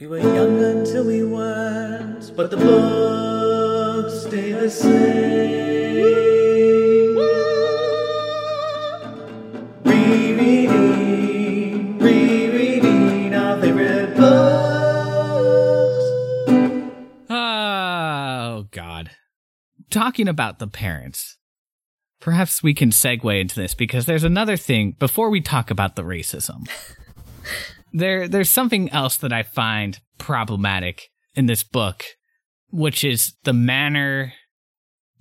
[0.00, 5.96] We were young until we weren't, but the books stay the same.
[9.82, 11.18] Rereading,
[11.98, 14.28] rereading our favorite books.
[17.28, 19.10] Oh, God.
[19.90, 21.38] Talking about the parents,
[22.20, 26.02] perhaps we can segue into this because there's another thing before we talk about the
[26.02, 26.68] racism.
[27.92, 32.04] there, there's something else that I find problematic in this book,
[32.70, 34.32] which is the manner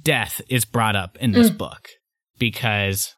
[0.02, 1.58] death is brought up in this mm.
[1.58, 1.90] book
[2.38, 3.16] because,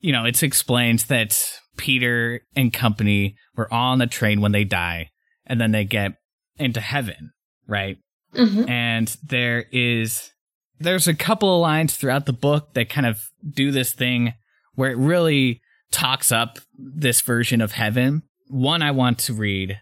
[0.00, 1.38] you know, it explains that
[1.76, 5.10] Peter and company were all on the train when they die
[5.46, 6.12] and then they get
[6.58, 7.32] into heaven,
[7.66, 7.98] right?
[8.34, 8.68] Mm-hmm.
[8.68, 10.32] and there is
[10.78, 14.34] there's a couple of lines throughout the book that kind of do this thing
[14.74, 15.60] where it really
[15.90, 18.22] talks up this version of heaven.
[18.48, 19.80] One I want to read.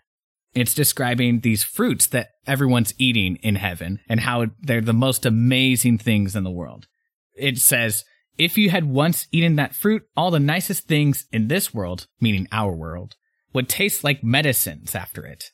[0.55, 5.99] It's describing these fruits that everyone's eating in heaven and how they're the most amazing
[5.99, 6.87] things in the world.
[7.35, 8.05] It says,
[8.39, 12.49] if you had once eaten that fruit, all the nicest things in this world, meaning
[12.53, 13.17] our world,
[13.53, 15.45] would taste like medicines after it.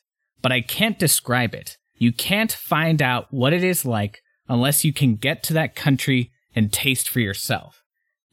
[0.41, 1.77] But I can't describe it.
[1.95, 6.31] You can't find out what it is like unless you can get to that country
[6.55, 7.83] and taste for yourself.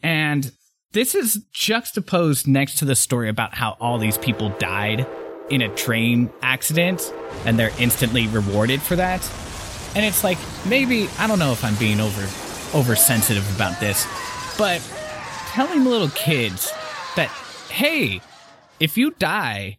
[0.03, 0.53] And
[0.93, 5.07] this is juxtaposed next to the story about how all these people died
[5.49, 7.13] in a train accident
[7.45, 9.29] and they're instantly rewarded for that.
[9.95, 12.23] And it's like maybe I don't know if I'm being over
[12.77, 14.07] oversensitive about this,
[14.59, 14.81] but
[15.49, 16.73] telling little kids
[17.17, 17.29] that
[17.71, 18.21] hey,
[18.81, 19.79] if you die,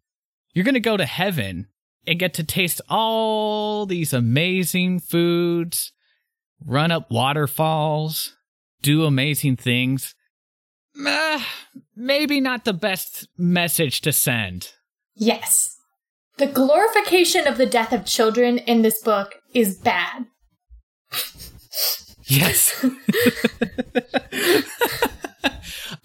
[0.54, 1.68] you're going to go to heaven
[2.08, 5.92] and get to taste all these amazing foods,
[6.66, 8.36] run up waterfalls,
[8.82, 10.16] do amazing things.
[11.06, 11.42] Uh,
[11.96, 14.74] maybe not the best message to send.
[15.16, 15.78] Yes.
[16.38, 20.26] The glorification of the death of children in this book is bad.
[22.26, 22.84] Yes.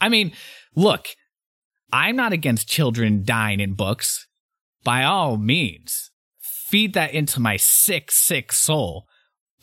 [0.01, 0.33] I mean,
[0.75, 1.09] look,
[1.93, 4.27] I'm not against children dying in books.
[4.83, 9.07] By all means, feed that into my sick, sick soul.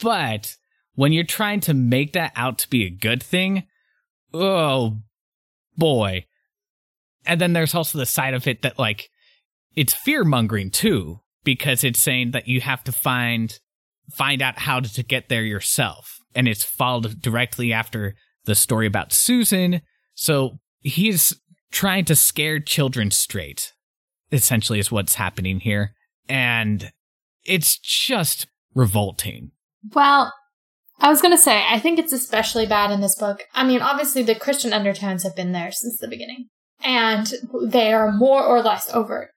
[0.02, 0.56] But
[0.96, 3.64] when you're trying to make that out to be a good thing,
[4.34, 5.00] oh
[5.78, 6.26] boy.
[7.26, 9.10] And then there's also the side of it that, like,
[9.76, 13.60] it's fear mongering too, because it's saying that you have to find
[14.12, 16.20] find out how to, get there yourself.
[16.36, 19.82] And it's followed directly after the story about Susan.
[20.14, 21.40] So he's
[21.72, 23.74] trying to scare children straight,
[24.32, 25.96] essentially, is what's happening here.
[26.28, 26.92] And
[27.46, 29.52] it's just revolting.
[29.94, 30.34] Well,
[31.04, 33.44] I was going to say, I think it's especially bad in this book.
[33.54, 36.48] I mean, obviously, the Christian undertones have been there since the beginning,
[36.82, 37.30] and
[37.62, 39.32] they are more or less overt.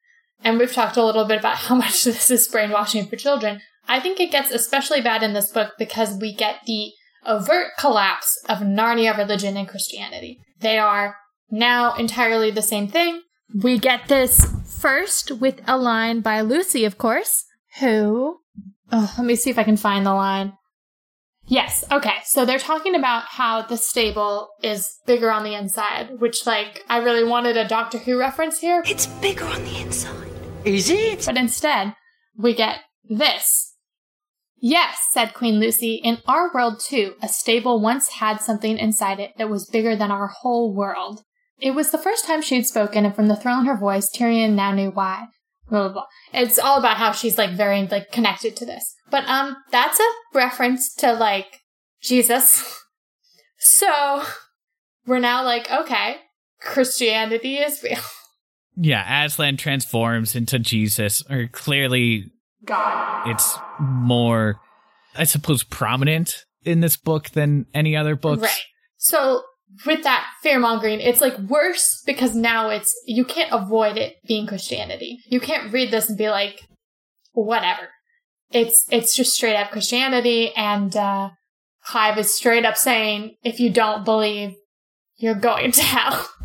[0.45, 3.61] And we've talked a little bit about how much this is brainwashing for children.
[3.89, 6.93] I think it gets especially bad in this book because we get the
[7.27, 10.39] overt collapse of Narnia religion and Christianity.
[10.61, 11.17] They are
[11.51, 13.23] now entirely the same thing.
[13.61, 17.45] We get this first with a line by Lucy, of course,
[17.81, 18.39] who.
[18.93, 20.53] Oh, let me see if I can find the line.
[21.49, 22.17] Yes, okay.
[22.25, 26.99] So they're talking about how the stable is bigger on the inside, which, like, I
[26.99, 30.29] really wanted a Doctor Who reference here, It's bigger on the inside.
[30.65, 31.25] Is it?
[31.25, 31.95] but instead,
[32.37, 33.75] we get this.
[34.59, 39.33] Yes, said Queen Lucy, in our world too, a stable once had something inside it
[39.39, 41.23] that was bigger than our whole world.
[41.59, 44.55] It was the first time she'd spoken, and from the thrill in her voice, Tirian
[44.55, 45.27] now knew why.
[45.69, 46.07] Blah, blah, blah.
[46.33, 48.96] It's all about how she's like very like connected to this.
[49.11, 51.61] But um, that's a reference to like
[52.01, 52.83] Jesus.
[53.59, 54.23] So
[55.07, 56.17] we're now like, okay,
[56.61, 57.99] Christianity is real.
[58.79, 62.31] Yeah, Aslan transforms into Jesus, or clearly
[62.63, 63.27] God.
[63.27, 64.61] it's more,
[65.15, 68.43] I suppose, prominent in this book than any other books.
[68.43, 68.63] Right.
[68.99, 69.45] So
[69.87, 74.47] with that fear mongering, it's like worse because now it's you can't avoid it being
[74.47, 75.21] Christianity.
[75.27, 76.61] You can't read this and be like,
[77.33, 77.89] whatever.
[78.51, 81.31] It's it's just straight up Christianity, and uh,
[81.85, 84.55] Clive is straight up saying, if you don't believe,
[85.17, 86.29] you're going to hell.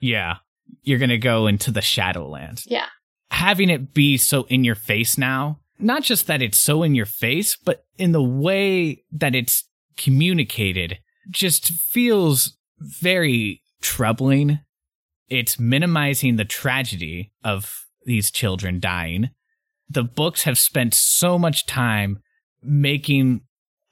[0.00, 0.38] Yeah.
[0.82, 2.64] You're going to go into the Shadowlands.
[2.66, 2.86] yeah.
[3.30, 7.06] having it be so in your face now, not just that it's so in your
[7.06, 9.64] face, but in the way that it's
[9.96, 10.98] communicated,
[11.30, 14.58] just feels very troubling.
[15.28, 19.30] It's minimizing the tragedy of these children dying.
[19.92, 22.22] The books have spent so much time
[22.62, 23.42] making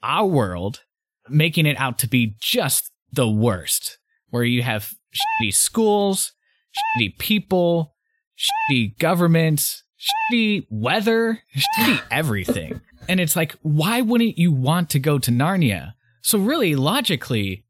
[0.01, 0.81] our world,
[1.29, 3.99] making it out to be just the worst,
[4.31, 6.33] where you have shitty schools,
[6.73, 7.93] shitty people,
[8.35, 12.81] shitty governments, shitty weather, shitty everything.
[13.07, 15.93] And it's like, why wouldn't you want to go to Narnia?
[16.23, 17.65] So, really, logically,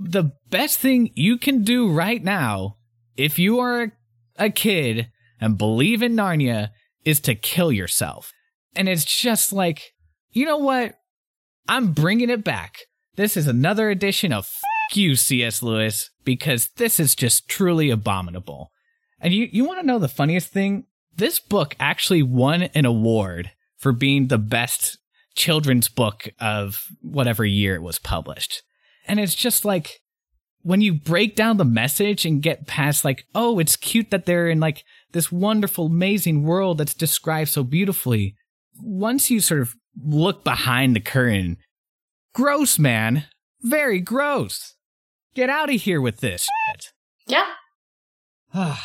[0.00, 2.76] the best thing you can do right now,
[3.16, 3.92] if you are
[4.36, 6.70] a kid and believe in Narnia,
[7.04, 8.32] is to kill yourself.
[8.76, 9.92] And it's just like,
[10.30, 10.94] you know what?
[11.68, 12.78] I'm bringing it back.
[13.16, 14.50] This is another edition of
[14.90, 15.62] F you, C.S.
[15.62, 18.70] Lewis, because this is just truly abominable.
[19.20, 20.84] And you, you want to know the funniest thing?
[21.16, 24.98] This book actually won an award for being the best
[25.34, 28.62] children's book of whatever year it was published.
[29.06, 30.00] And it's just like,
[30.62, 34.48] when you break down the message and get past like, oh, it's cute that they're
[34.48, 34.82] in like
[35.14, 38.34] this wonderful, amazing world that's described so beautifully.
[38.82, 39.74] Once you sort of
[40.04, 41.56] look behind the curtain,
[42.34, 43.24] gross, man.
[43.62, 44.74] Very gross.
[45.34, 46.92] Get out of here with this shit.
[47.26, 47.46] Yeah.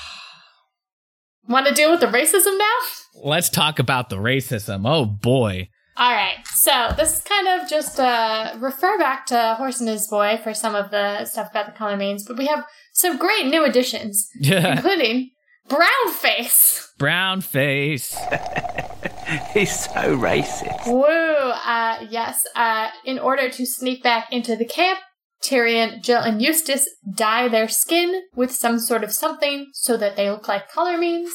[1.47, 2.75] Want to deal with the racism now?
[3.23, 4.83] Let's talk about the racism.
[4.85, 5.69] Oh boy.
[5.97, 6.37] All right.
[6.53, 10.53] So this is kind of just uh, refer back to Horse and His Boy for
[10.53, 14.75] some of the stuff about the Calormenes, but we have some great new additions, Yeah.
[14.77, 15.31] including
[15.69, 16.91] Brown Face.
[16.97, 18.13] Brown face.
[19.53, 20.87] He's so racist.
[20.87, 21.03] Woo!
[21.03, 22.41] Uh, yes.
[22.55, 24.99] Uh, in order to sneak back into the camp,
[25.41, 30.29] Tirian, Jill, and Eustace dye their skin with some sort of something so that they
[30.29, 31.31] look like Calormenes.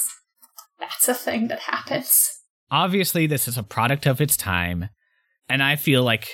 [0.79, 2.31] That's a thing that happens.
[2.71, 4.91] Obviously, this is a product of its time,
[5.49, 6.29] and I feel like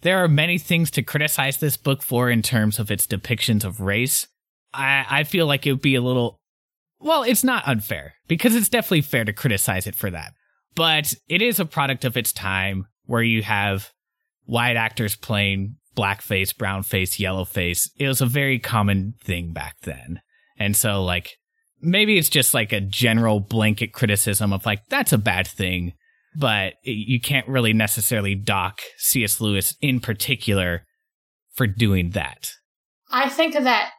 [0.00, 3.80] there are many things to criticize this book for in terms of its depictions of
[3.80, 4.28] race.
[4.72, 6.38] I, I feel like it would be a little.
[7.00, 10.32] Well, it's not unfair, because it's definitely fair to criticize it for that.
[10.74, 13.90] But it is a product of its time where you have
[14.44, 17.88] white actors playing blackface, brownface, yellowface.
[17.98, 20.20] It was a very common thing back then.
[20.58, 21.36] And so, like,
[21.80, 25.94] maybe it's just like a general blanket criticism of like, that's a bad thing,
[26.36, 29.40] but you can't really necessarily dock C.S.
[29.40, 30.84] Lewis in particular
[31.54, 32.52] for doing that.
[33.10, 33.90] I think that,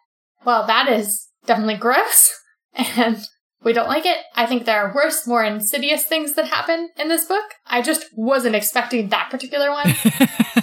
[0.45, 2.31] well, that is definitely gross,
[2.73, 3.17] and
[3.63, 4.17] we don't like it.
[4.35, 7.43] I think there are worse, more insidious things that happen in this book.
[7.67, 9.87] I just wasn't expecting that particular one.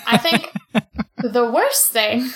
[0.06, 0.50] I think
[1.18, 2.30] the worst thing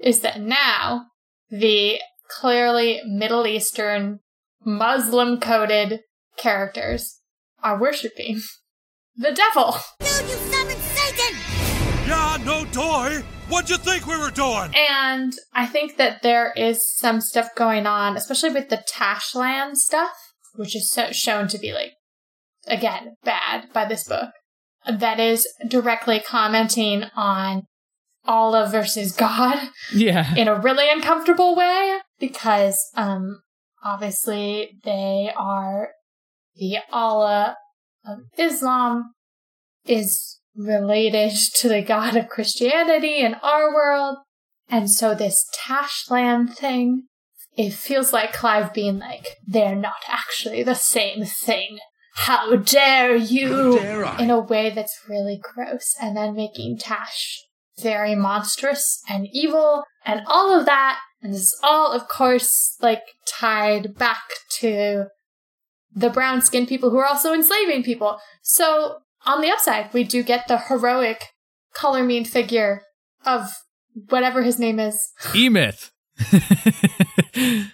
[0.00, 1.06] is that now
[1.50, 1.98] the
[2.28, 4.20] clearly Middle Eastern
[4.64, 6.00] Muslim coded
[6.36, 7.20] characters
[7.62, 8.40] are worshipping
[9.16, 9.76] the devil.
[12.06, 13.22] Yeah, no toy.
[13.48, 14.72] What'd you think we were doing?
[14.74, 20.12] And I think that there is some stuff going on, especially with the Tashlan stuff,
[20.54, 21.92] which is so, shown to be like,
[22.66, 24.30] again, bad by this book,
[24.86, 27.62] that is directly commenting on
[28.26, 29.58] Allah versus God
[29.94, 30.34] Yeah.
[30.36, 33.40] in a really uncomfortable way because, um,
[33.82, 35.88] obviously they are
[36.56, 37.56] the Allah
[38.06, 39.12] of Islam
[39.86, 44.18] is related to the God of Christianity in our world.
[44.68, 47.04] And so this Tashlan thing,
[47.56, 51.78] it feels like Clive being like, they're not actually the same thing.
[52.16, 53.78] How dare you?
[54.18, 55.94] In a way that's really gross.
[56.00, 57.42] And then making Tash
[57.78, 61.00] very monstrous and evil and all of that.
[61.20, 64.22] And this is all, of course, like tied back
[64.58, 65.06] to
[65.94, 68.18] the brown skinned people who are also enslaving people.
[68.42, 71.26] So on the upside, we do get the heroic
[71.76, 72.82] Calormene figure
[73.24, 73.50] of
[74.08, 75.12] whatever his name is.
[75.32, 75.90] Emeth.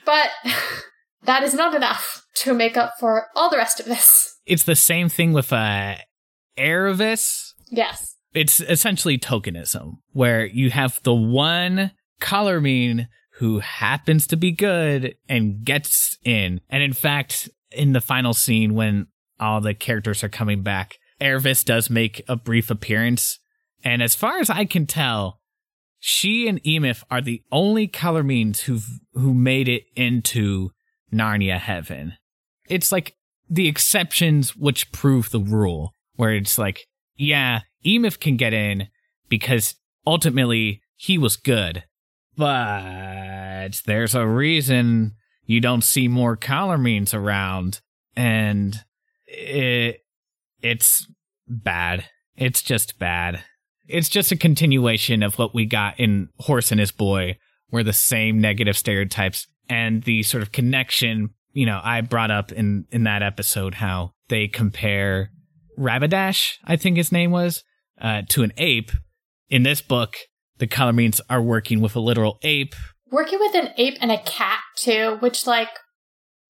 [0.06, 0.30] But
[1.24, 4.38] that is not enough to make up for all the rest of this.
[4.46, 5.96] it's the same thing with uh
[6.58, 7.52] Aravis.
[7.70, 8.16] Yes.
[8.32, 15.64] It's essentially tokenism, where you have the one Calormene who happens to be good and
[15.64, 16.60] gets in.
[16.68, 19.06] And in fact, in the final scene when
[19.38, 23.38] all the characters are coming back, Aravis does make a brief appearance.
[23.84, 25.40] And as far as I can tell,
[25.98, 30.70] she and Emeth are the only Calormenes who've who made it into
[31.12, 32.14] Narnia heaven.
[32.68, 33.16] It's like
[33.48, 36.86] the exceptions which prove the rule, where it's like,
[37.16, 38.88] yeah, Emeth can get in
[39.28, 39.74] because
[40.06, 41.84] ultimately he was good.
[42.36, 47.80] But there's a reason you don't see more Calormenes around,
[48.16, 48.82] and
[49.26, 50.00] it
[50.62, 51.06] it's
[51.46, 52.06] bad.
[52.36, 53.42] It's just bad.
[53.88, 57.36] It's just a continuation of what we got in Horse and His Boy,
[57.68, 61.30] where the same negative stereotypes and the sort of connection.
[61.52, 65.30] You know, I brought up in in that episode how they compare
[65.80, 67.64] Rabadash, I think his name was,
[68.00, 68.92] uh, to an ape.
[69.48, 70.16] In this book,
[70.58, 72.74] the Calormenes are working with a literal ape.
[73.10, 75.70] Working with an ape and a cat too, which like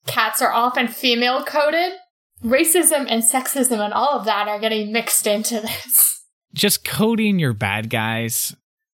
[0.07, 1.93] cats are often female coded.
[2.45, 6.23] Racism and sexism and all of that are getting mixed into this.
[6.55, 8.57] Just coding your bad guys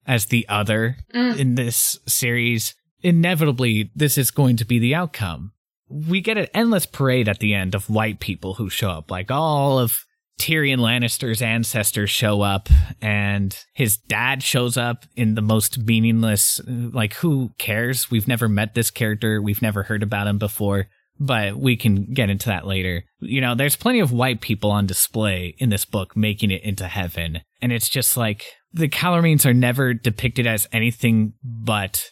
[0.07, 1.37] as the other Mm.
[1.37, 5.51] in this series, inevitably, this is going to be the outcome.
[5.89, 9.29] We get an endless parade at the end of white people who show up, like
[9.29, 10.05] all of
[10.39, 12.69] Tyrion Lannister's ancestors show up,
[13.01, 16.59] and his dad shows up in the most meaningless.
[16.65, 18.09] Like, who cares?
[18.09, 20.87] We've never met this character, we've never heard about him before,
[21.23, 23.03] but we can get into that later.
[23.19, 26.87] You know, there's plenty of white people on display in this book making it into
[26.87, 32.11] heaven, and it's just like the Calormenes are never depicted as anything but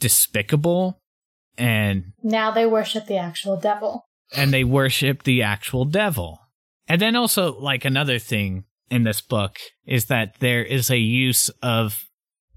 [0.00, 1.00] despicable
[1.58, 4.06] and Now they worship the actual devil.
[4.34, 6.38] and they worship the actual devil.
[6.88, 11.48] And then also, like another thing in this book is that there is a use
[11.62, 12.00] of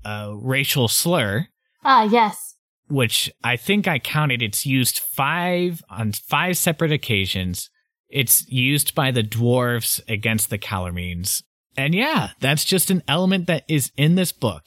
[0.06, 1.48] a racial slur,
[1.84, 2.53] Ah, yes.
[2.88, 4.42] Which I think I counted.
[4.42, 7.70] It's used five on five separate occasions.
[8.10, 11.42] It's used by the dwarves against the Calormenes.
[11.76, 14.64] And yeah, that's just an element that is in this book.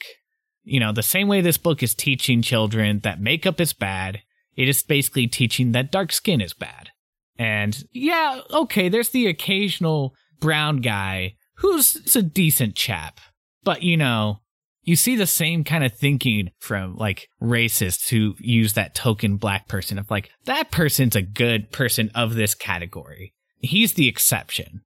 [0.64, 4.22] You know, the same way this book is teaching children that makeup is bad,
[4.56, 6.90] it is basically teaching that dark skin is bad.
[7.38, 13.20] And yeah, okay, there's the occasional brown guy who's a decent chap.
[13.62, 14.40] But you know,
[14.86, 19.68] you see the same kind of thinking from like racists who use that token black
[19.68, 23.34] person of like, that person's a good person of this category.
[23.58, 24.82] He's the exception.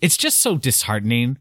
[0.00, 1.38] It's just so disheartening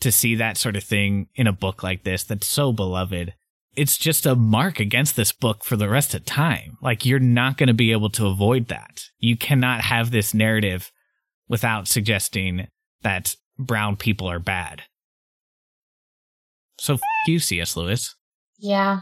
[0.00, 3.32] to see that sort of thing in a book like this that's so beloved.
[3.74, 6.76] It's just a mark against this book for the rest of time.
[6.82, 9.04] Like you're not going to be able to avoid that.
[9.18, 10.92] You cannot have this narrative
[11.48, 12.66] without suggesting
[13.00, 14.82] that brown people are bad.
[16.80, 17.76] So f- you, C.S.
[17.76, 18.16] Lewis.
[18.58, 19.00] Yeah.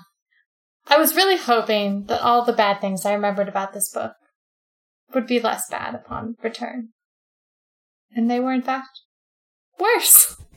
[0.89, 4.15] I was really hoping that all the bad things I remembered about this book
[5.15, 6.89] would be less bad upon return.
[8.17, 8.89] And they were, in fact,
[9.79, 10.37] worse.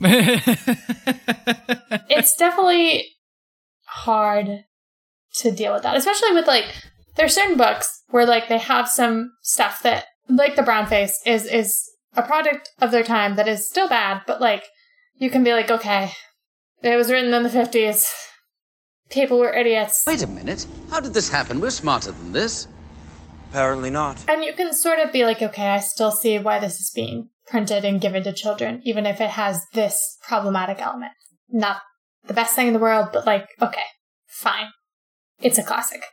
[2.10, 3.06] It's definitely
[3.84, 4.64] hard
[5.34, 6.66] to deal with that, especially with like,
[7.14, 11.20] there are certain books where like they have some stuff that, like the brown face,
[11.24, 14.64] is is a product of their time that is still bad, but like
[15.14, 16.12] you can be like, okay,
[16.82, 18.10] it was written in the fifties.
[19.10, 20.04] People were idiots.
[20.06, 20.66] Wait a minute.
[20.90, 21.60] How did this happen?
[21.60, 22.66] We're smarter than this.
[23.50, 24.24] Apparently not.
[24.28, 27.28] And you can sort of be like, okay, I still see why this is being
[27.46, 31.12] printed and given to children, even if it has this problematic element.
[31.50, 31.82] Not
[32.26, 33.84] the best thing in the world, but like, okay,
[34.26, 34.68] fine.
[35.40, 36.04] It's a classic.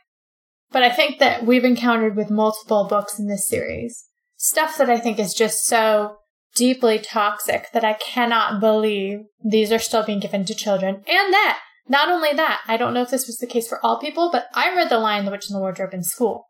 [0.70, 4.04] But I think that we've encountered with multiple books in this series
[4.36, 6.16] stuff that I think is just so
[6.54, 10.96] deeply toxic that I cannot believe these are still being given to children.
[11.06, 13.98] And that, not only that, I don't know if this was the case for all
[13.98, 16.46] people, but I read The Lion, the Witch, and the Wardrobe in school.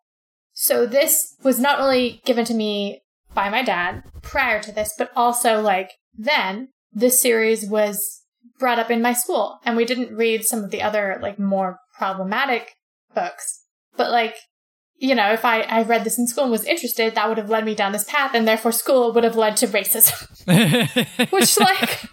[0.52, 3.02] So this was not only given to me
[3.34, 8.22] by my dad prior to this, but also like then this series was
[8.58, 11.78] brought up in my school and we didn't read some of the other like more
[11.96, 12.74] problematic
[13.14, 13.64] books.
[13.96, 14.36] But like,
[15.00, 17.48] you know, if I, I read this in school and was interested, that would have
[17.48, 20.28] led me down this path and therefore school would have led to racism.
[21.32, 22.04] Which like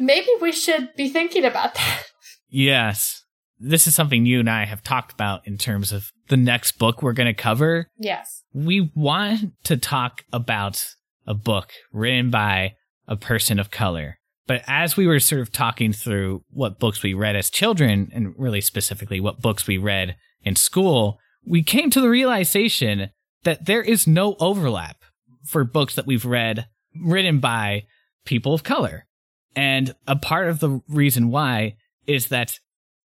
[0.00, 2.02] maybe we should be thinking about that.
[2.48, 3.22] yes.
[3.58, 7.00] This is something you and I have talked about in terms of the next book
[7.00, 7.86] we're going to cover.
[7.96, 8.42] Yes.
[8.52, 10.84] We want to talk about
[11.26, 12.74] a book written by
[13.06, 14.18] a person of color.
[14.48, 18.34] But as we were sort of talking through what books we read as children, and
[18.36, 23.10] really specifically what books we read in school, we came to the realization
[23.44, 25.02] that there is no overlap
[25.44, 26.66] for books that we've read
[27.00, 27.84] written by
[28.24, 29.06] people of color.
[29.54, 31.76] And a part of the reason why
[32.06, 32.58] is that,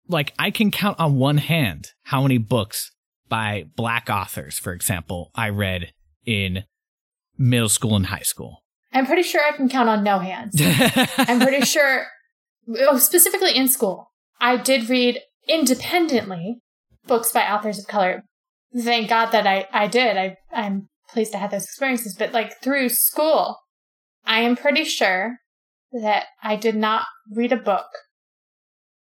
[0.08, 2.92] like, I can count on one hand how many books
[3.30, 5.94] by black authors, for example, I read
[6.26, 6.66] in
[7.38, 8.64] middle school and high school.
[8.92, 10.56] I'm pretty sure I can count on no hands.
[11.18, 12.06] I'm pretty sure,
[12.80, 16.62] oh, specifically in school, I did read independently
[17.08, 18.24] books by authors of color.
[18.76, 20.18] Thank God that I, I did.
[20.18, 22.16] I, I'm pleased to have those experiences.
[22.18, 23.58] But like through school,
[24.26, 25.38] I am pretty sure
[25.92, 27.86] that I did not read a book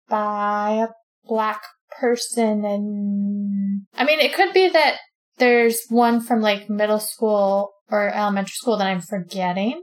[0.09, 1.63] by a black
[1.99, 2.65] person.
[2.65, 4.99] And I mean, it could be that
[5.39, 9.83] there's one from like middle school or elementary school that I'm forgetting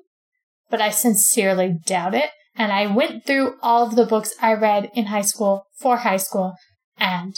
[0.69, 2.29] but I sincerely doubt it.
[2.55, 6.17] And I went through all of the books I read in high school for high
[6.17, 6.55] school,
[6.97, 7.35] and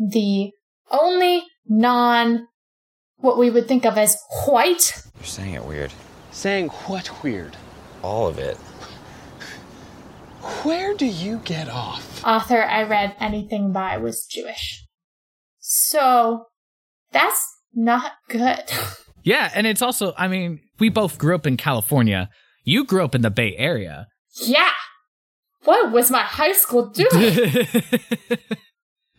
[0.00, 0.50] the
[0.90, 2.46] only non
[3.18, 4.16] what we would think of as
[4.46, 5.92] white You're saying it weird.
[6.30, 7.56] Saying what weird?
[8.02, 8.56] All of it.
[10.64, 12.24] Where do you get off?
[12.24, 14.86] author I read anything by was Jewish.
[15.58, 16.46] So
[17.12, 18.62] that's not good.
[19.22, 22.30] Yeah, and it's also, I mean, we both grew up in California.
[22.64, 24.06] You grew up in the Bay Area.
[24.42, 24.72] Yeah.
[25.64, 27.06] What was my high school doing?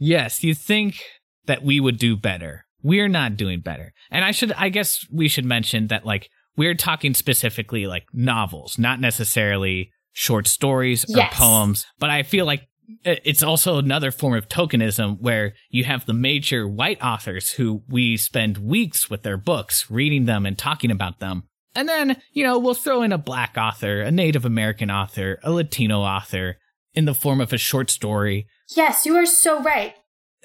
[0.02, 1.00] yes, you think
[1.46, 2.66] that we would do better.
[2.84, 3.94] We're not doing better.
[4.10, 8.78] And I should, I guess we should mention that, like, we're talking specifically like novels,
[8.78, 11.34] not necessarily short stories or Yes.
[11.38, 11.86] poems.
[12.00, 12.68] But I feel like
[13.06, 18.18] it's also another form of tokenism where you have the major white authors who we
[18.18, 21.44] spend weeks with their books, reading them and talking about them.
[21.74, 25.52] And then, you know, we'll throw in a black author, a Native American author, a
[25.52, 26.58] Latino author
[26.94, 28.48] in the form of a short story.
[28.76, 29.96] yes, you are so right.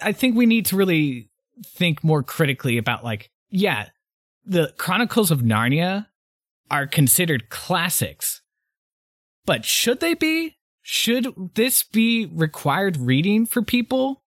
[0.01, 1.31] I think we need to really
[1.65, 3.89] think more critically about like, yeah,
[4.45, 6.07] the Chronicles of Narnia
[6.71, 8.43] are considered classics.
[9.45, 10.57] But should they be?
[10.83, 14.23] Should this be required reading for people?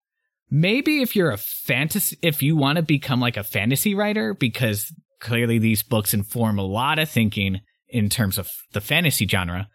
[0.50, 4.92] Maybe if you're a fantasy if you want to become like a fantasy writer because
[5.20, 9.68] clearly these books inform a lot of thinking in terms of the fantasy genre.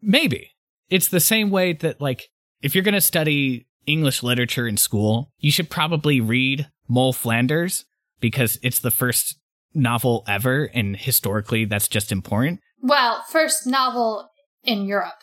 [0.00, 0.51] Maybe.
[0.92, 2.28] It's the same way that like
[2.60, 7.86] if you're going to study English literature in school, you should probably read Moll Flanders
[8.20, 9.38] because it's the first
[9.72, 12.60] novel ever, and historically, that's just important.
[12.82, 14.28] Well, first novel
[14.64, 15.14] in Europe.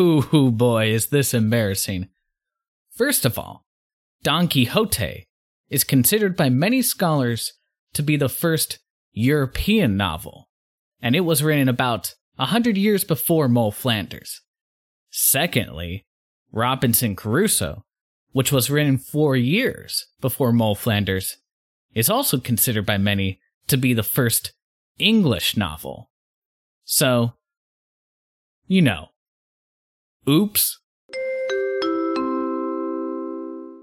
[0.00, 2.08] Ooh, boy, is this embarrassing.
[2.96, 3.64] First of all,
[4.24, 5.28] Don Quixote
[5.70, 7.52] is considered by many scholars
[7.94, 8.80] to be the first
[9.12, 10.45] European novel,
[11.06, 14.40] and it was written about a hundred years before Moll Flanders.
[15.08, 16.04] Secondly,
[16.50, 17.84] Robinson Crusoe,
[18.32, 21.36] which was written four years before Moll Flanders,
[21.94, 24.50] is also considered by many to be the first
[24.98, 26.10] English novel.
[26.84, 27.34] So,
[28.66, 29.10] you know,
[30.28, 30.80] oops.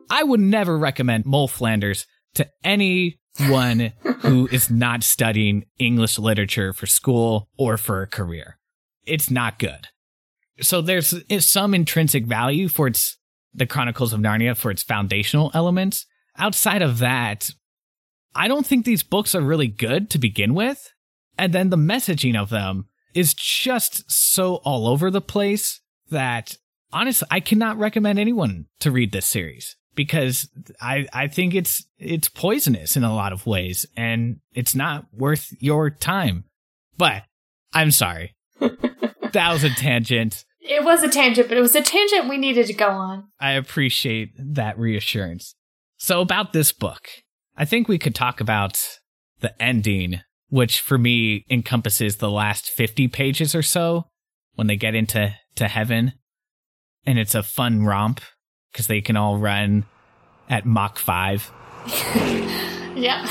[0.09, 6.85] I would never recommend Moll Flanders to anyone who is not studying English literature for
[6.85, 8.57] school or for a career.
[9.05, 9.87] It's not good.
[10.61, 13.17] So there's some intrinsic value for its
[13.53, 16.05] the Chronicles of Narnia for its foundational elements.
[16.37, 17.51] Outside of that,
[18.33, 20.91] I don't think these books are really good to begin with.
[21.37, 26.57] And then the messaging of them is just so all over the place that
[26.91, 30.49] honestly, I cannot recommend anyone to read this series because
[30.81, 35.53] I, I think it's it's poisonous in a lot of ways and it's not worth
[35.59, 36.45] your time.
[36.97, 37.23] But
[37.73, 38.35] I'm sorry.
[38.59, 40.45] that was a tangent.
[40.61, 43.25] It was a tangent, but it was a tangent we needed to go on.
[43.39, 45.55] I appreciate that reassurance.
[45.97, 47.09] So about this book,
[47.57, 48.81] I think we could talk about
[49.41, 54.05] the ending, which for me encompasses the last 50 pages or so
[54.55, 56.13] when they get into to heaven.
[57.05, 58.21] And it's a fun romp
[58.73, 59.85] because they can all run
[60.49, 61.51] at Mach 5.
[62.95, 63.25] Yeah.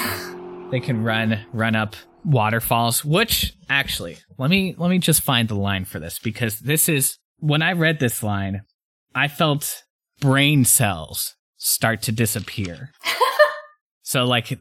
[0.70, 5.54] They can run run up waterfalls, which actually, let me let me just find the
[5.54, 8.62] line for this because this is when I read this line,
[9.14, 9.84] I felt
[10.20, 12.90] brain cells start to disappear.
[14.02, 14.58] so like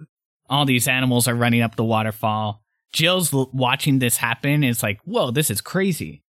[0.49, 2.61] all these animals are running up the waterfall.
[2.93, 6.23] Jill's l- watching this happen it's like, "Whoa, this is crazy."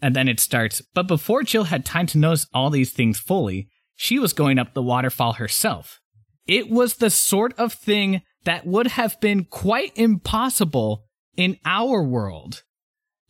[0.00, 3.68] And then it starts, but before Jill had time to notice all these things fully,
[3.96, 6.00] she was going up the waterfall herself.
[6.46, 11.04] It was the sort of thing that would have been quite impossible
[11.36, 12.64] in our world.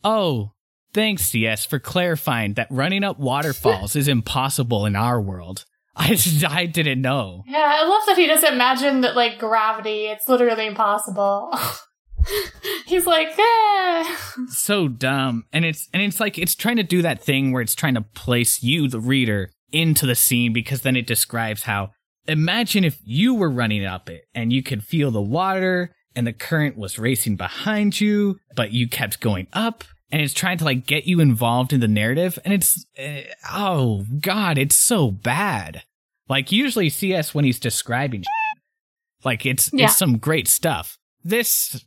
[0.03, 0.53] Oh,
[0.93, 5.65] thanks, CS, for clarifying that running up waterfalls is impossible in our world.
[5.95, 7.43] I, just I didn't know.
[7.47, 11.53] Yeah, I love that he doesn't imagine that, like, gravity, it's literally impossible.
[12.85, 14.15] He's like, eh.
[14.47, 15.45] So dumb.
[15.51, 18.01] And it's and it's like it's trying to do that thing where it's trying to
[18.01, 21.91] place you, the reader, into the scene because then it describes how
[22.27, 26.31] imagine if you were running up it and you could feel the water and the
[26.33, 30.85] current was racing behind you, but you kept going up and it's trying to like
[30.85, 35.83] get you involved in the narrative and it's uh, oh god, it's so bad.
[36.29, 38.63] Like usually CS when he's describing shit,
[39.25, 39.85] like it's Yeah.
[39.85, 40.97] it's some great stuff.
[41.23, 41.83] This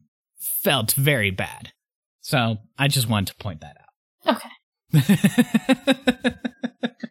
[0.62, 1.72] felt very bad.
[2.20, 4.36] So I just wanted to point that out.
[4.36, 4.48] Okay.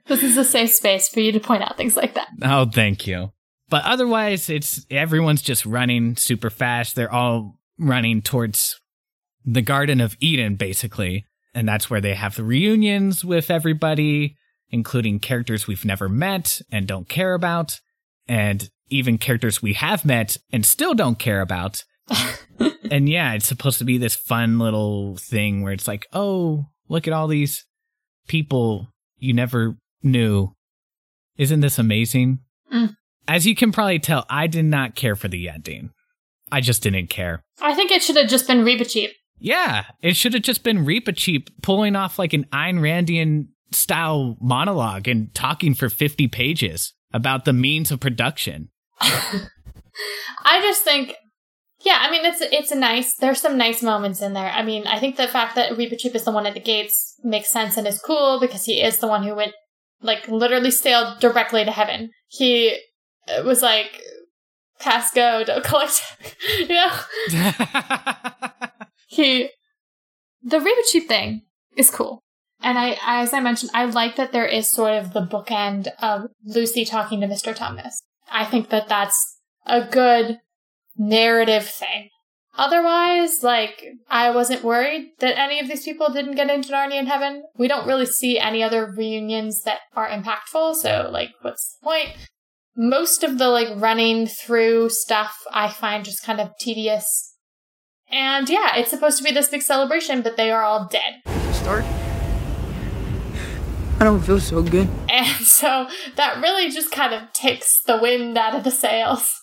[0.07, 2.27] This is a safe space for you to point out things like that.
[2.43, 3.31] oh, thank you.
[3.69, 6.95] But otherwise, it's everyone's just running super fast.
[6.95, 8.79] They're all running towards
[9.43, 11.25] the Garden of Eden, basically.
[11.55, 14.35] And that's where they have the reunions with everybody,
[14.69, 17.79] including characters we've never met and don't care about,
[18.27, 21.83] and even characters we have met and still don't care about.
[22.91, 27.07] and yeah, it's supposed to be this fun little thing where it's like, oh, look
[27.07, 27.65] at all these
[28.27, 30.53] people you never knew.
[31.37, 32.39] Isn't this amazing?
[32.73, 32.95] Mm.
[33.27, 35.91] As you can probably tell, I did not care for the ending.
[36.51, 37.43] I just didn't care.
[37.61, 39.09] I think it should have just been Reepicheep.
[39.37, 45.07] Yeah, it should have just been Reepicheep pulling off like an Ayn Randian style monologue
[45.07, 48.69] and talking for 50 pages about the means of production.
[49.01, 51.15] I just think,
[51.85, 53.15] yeah, I mean, it's it's a nice.
[53.15, 54.49] There's some nice moments in there.
[54.49, 57.49] I mean, I think the fact that Reepicheep is the one at the gates makes
[57.49, 59.53] sense and is cool because he is the one who went,
[60.01, 62.09] like, literally sailed directly to heaven.
[62.27, 62.79] He
[63.27, 64.01] uh, was like,
[64.79, 66.01] "Pass go, don't collect,"
[66.57, 66.91] you know.
[69.05, 69.51] he,
[70.41, 71.43] the Reepicheep thing
[71.77, 72.23] is cool.
[72.63, 76.31] And I, as I mentioned, I like that there is sort of the bookend of
[76.43, 77.55] Lucy talking to Mr.
[77.55, 78.01] Thomas.
[78.31, 80.39] I think that that's a good
[80.97, 82.09] narrative thing.
[82.57, 87.07] Otherwise, like, I wasn't worried that any of these people didn't get into Narnia in
[87.07, 87.43] heaven.
[87.57, 92.09] We don't really see any other reunions that are impactful, so, like, what's the point?
[92.77, 97.33] Most of the, like, running through stuff I find just kind of tedious.
[98.09, 101.21] And yeah, it's supposed to be this big celebration, but they are all dead.
[101.53, 101.83] Stark?
[103.99, 104.87] I don't feel so good.
[105.09, 109.41] And so that really just kind of takes the wind out of the sails.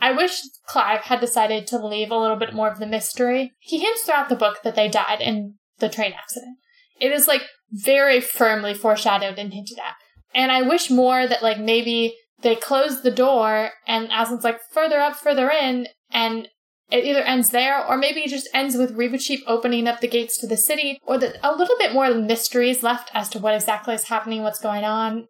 [0.00, 3.52] I wish Clive had decided to leave a little bit more of the mystery.
[3.58, 6.58] He hints throughout the book that they died in the train accident.
[7.00, 9.94] It is like very firmly foreshadowed and hinted at.
[10.34, 15.00] And I wish more that like maybe they close the door and Aslan's like further
[15.00, 16.48] up, further in, and
[16.90, 20.38] it either ends there or maybe it just ends with Reepicheep opening up the gates
[20.38, 23.54] to the city, or that a little bit more mystery is left as to what
[23.54, 25.26] exactly is happening, what's going on,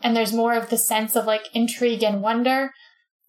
[0.00, 2.70] and there's more of the sense of like intrigue and wonder.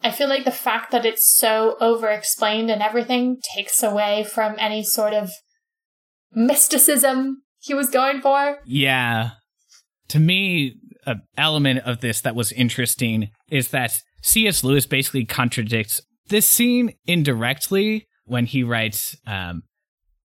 [0.03, 4.55] I feel like the fact that it's so over explained and everything takes away from
[4.60, 5.31] any sort of
[6.31, 8.60] mysticism he was going for.
[8.65, 9.31] Yeah.
[10.10, 14.63] To me, an element of this that was interesting is that C.S.
[14.63, 19.63] Lewis basically contradicts this scene indirectly when he writes, um,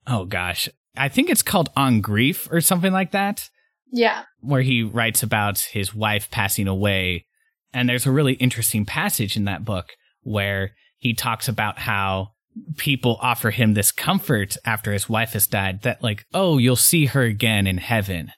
[0.06, 3.48] oh gosh, I think it's called On Grief or something like that.
[3.92, 4.24] Yeah.
[4.40, 7.26] Where he writes about his wife passing away.
[7.72, 9.90] And there's a really interesting passage in that book
[10.22, 12.28] where he talks about how
[12.76, 17.06] people offer him this comfort after his wife has died that, like, oh, you'll see
[17.06, 18.32] her again in heaven.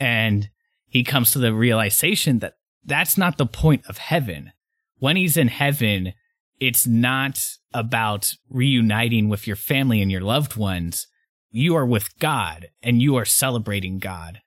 [0.00, 0.48] And
[0.86, 2.54] he comes to the realization that
[2.84, 4.52] that's not the point of heaven.
[4.98, 6.14] When he's in heaven,
[6.60, 11.06] it's not about reuniting with your family and your loved ones.
[11.50, 14.40] You are with God and you are celebrating God.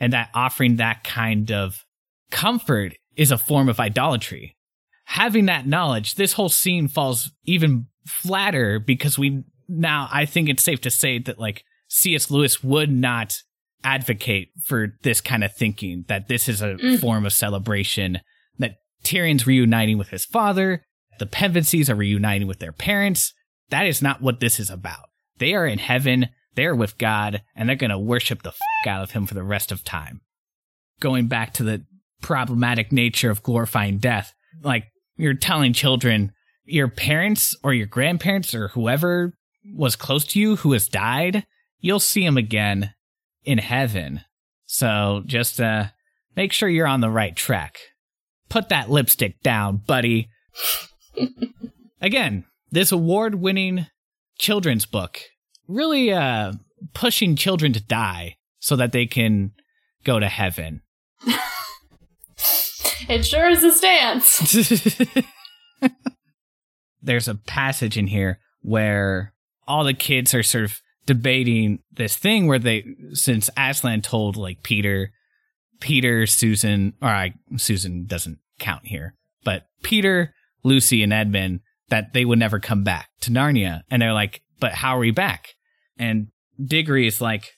[0.00, 1.84] And that offering that kind of
[2.30, 4.56] comfort is a form of idolatry.
[5.04, 10.62] Having that knowledge, this whole scene falls even flatter because we now, I think it's
[10.62, 12.30] safe to say that like C.S.
[12.30, 13.42] Lewis would not
[13.84, 17.00] advocate for this kind of thinking, that this is a mm.
[17.00, 18.20] form of celebration,
[18.58, 20.84] that Tirian's reuniting with his father,
[21.18, 23.34] the Pevensies are reuniting with their parents.
[23.70, 25.10] That is not what this is about.
[25.38, 29.02] They are in heaven, they're with God, and they're going to worship the f out
[29.02, 30.20] of him for the rest of time.
[31.00, 31.84] Going back to the
[32.22, 34.84] problematic nature of glorifying death, like
[35.16, 36.32] you're telling children,
[36.64, 39.34] your parents or your grandparents or whoever
[39.74, 41.46] was close to you who has died,
[41.80, 42.94] you'll see them again
[43.44, 44.22] in heaven.
[44.66, 45.86] So just uh,
[46.36, 47.78] make sure you're on the right track.
[48.48, 50.28] Put that lipstick down, buddy.
[52.00, 53.86] Again, this award winning
[54.38, 55.20] children's book
[55.68, 56.52] really uh,
[56.94, 59.52] pushing children to die so that they can
[60.04, 60.82] go to heaven.
[63.12, 64.56] it sure is a stance.
[67.02, 69.34] There's a passage in here where
[69.66, 74.62] all the kids are sort of debating this thing where they, since Aslan told like
[74.62, 75.12] Peter,
[75.80, 82.24] Peter, Susan, or I, Susan doesn't count here, but Peter, Lucy, and Edmund that they
[82.24, 83.82] would never come back to Narnia.
[83.90, 85.48] And they're like, but how are we back?
[85.98, 86.28] And
[86.64, 87.50] Diggory is like,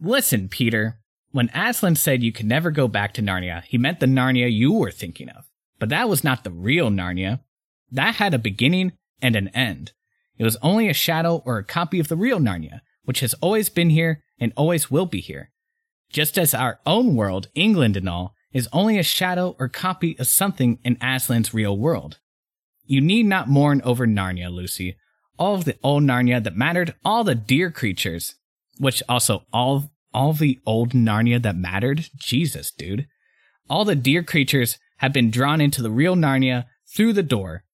[0.00, 0.99] listen, Peter,
[1.32, 4.72] when Aslan said you could never go back to Narnia, he meant the Narnia you
[4.72, 5.44] were thinking of.
[5.78, 7.40] But that was not the real Narnia.
[7.90, 9.92] That had a beginning and an end.
[10.38, 13.68] It was only a shadow or a copy of the real Narnia, which has always
[13.68, 15.50] been here and always will be here.
[16.10, 20.26] Just as our own world, England and all, is only a shadow or copy of
[20.26, 22.18] something in Aslan's real world.
[22.84, 24.96] You need not mourn over Narnia, Lucy.
[25.38, 28.34] All of the old Narnia that mattered, all the dear creatures,
[28.78, 32.06] which also all all the old Narnia that mattered.
[32.16, 33.06] Jesus, dude.
[33.68, 37.64] All the dear creatures have been drawn into the real Narnia through the door.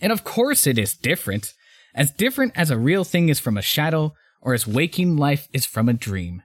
[0.00, 1.52] And of course it is different.
[1.94, 4.12] As different as a real thing is from a shadow,
[4.42, 6.42] or as waking life is from a dream.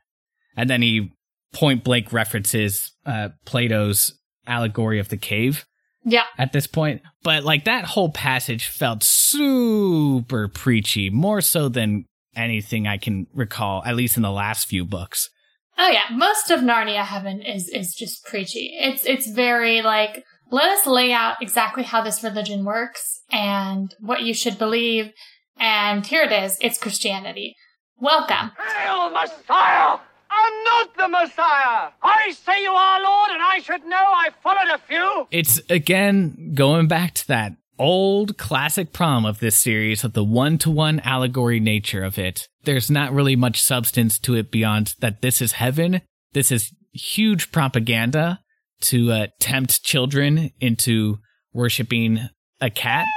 [0.55, 1.11] And then he
[1.51, 4.13] point blank references uh, Plato's
[4.45, 5.65] allegory of the cave,
[6.05, 6.25] Yeah.
[6.37, 7.01] at this point.
[7.23, 12.05] But like that whole passage felt super preachy, more so than
[12.39, 15.29] anything I can recall, at least in the last few books.
[15.77, 18.71] Oh yeah, most of Narnia Heaven is is just preachy.
[18.79, 24.23] It's it's very like let us lay out exactly how this religion works and what
[24.23, 25.13] you should believe.
[25.59, 26.57] And here it is.
[26.59, 27.55] It's Christianity.
[27.99, 28.51] Welcome.
[28.57, 29.99] Hail, Messiah!
[30.31, 31.89] I'm not the Messiah!
[32.01, 35.27] I say you are, Lord, and I should know I followed a few!
[35.31, 40.57] It's again going back to that old classic problem of this series of the one
[40.59, 42.47] to one allegory nature of it.
[42.63, 46.01] There's not really much substance to it beyond that this is heaven.
[46.33, 48.41] This is huge propaganda
[48.81, 51.17] to uh, tempt children into
[51.53, 52.29] worshiping
[52.61, 53.07] a cat.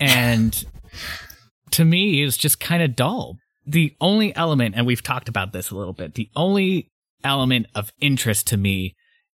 [0.00, 0.64] And
[1.70, 3.38] to me, it's just kind of dull.
[3.66, 6.90] The only element, and we've talked about this a little bit, the only
[7.22, 8.94] element of interest to me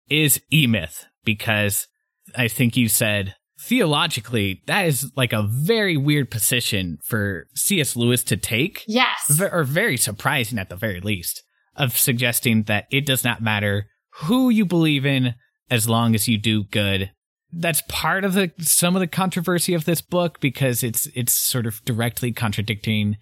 [0.09, 1.87] is E Myth, because
[2.35, 7.95] I think you said theologically, that is like a very weird position for C.S.
[7.95, 8.83] Lewis to take.
[8.87, 9.25] Yes.
[9.29, 11.43] V- or very surprising at the very least,
[11.75, 13.87] of suggesting that it does not matter
[14.23, 15.35] who you believe in
[15.69, 17.11] as long as you do good.
[17.51, 21.65] That's part of the some of the controversy of this book because it's it's sort
[21.65, 23.17] of directly contradicting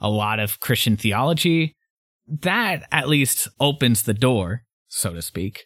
[0.00, 1.76] a lot of Christian theology.
[2.26, 5.64] That at least opens the door, so to speak,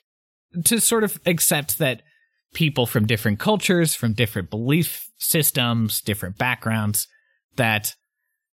[0.65, 2.03] to sort of accept that
[2.53, 7.09] people from different cultures, from different belief systems, different backgrounds,
[7.57, 7.95] that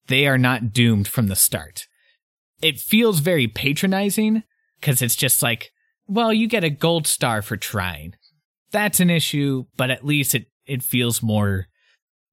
[0.06, 1.86] they are not doomed from the start.
[2.62, 4.42] It feels very patronizing
[4.80, 5.72] because it's just like,
[6.06, 8.14] well, you get a gold star for trying.
[8.70, 11.66] That's an issue, but at least it, it feels more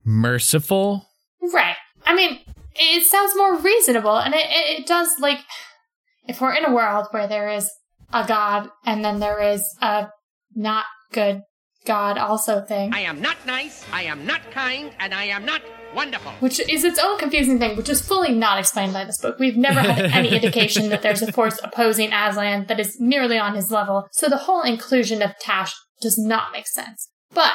[0.03, 1.07] merciful.
[1.41, 1.75] Right.
[2.05, 2.39] I mean,
[2.75, 5.39] it sounds more reasonable, and it, it, it does, like,
[6.27, 7.69] if we're in a world where there is
[8.11, 10.07] a God and then there is a
[10.55, 11.41] not good
[11.85, 15.61] God also thing, I am not nice, I am not kind, and I am not
[15.93, 16.31] wonderful.
[16.39, 19.37] which is its own confusing thing, which is fully not explained by this book.
[19.37, 23.55] We've never had any indication that there's a force opposing Aslan that is nearly on
[23.55, 27.09] his level, so the whole inclusion of Tash does not make sense.
[27.33, 27.53] But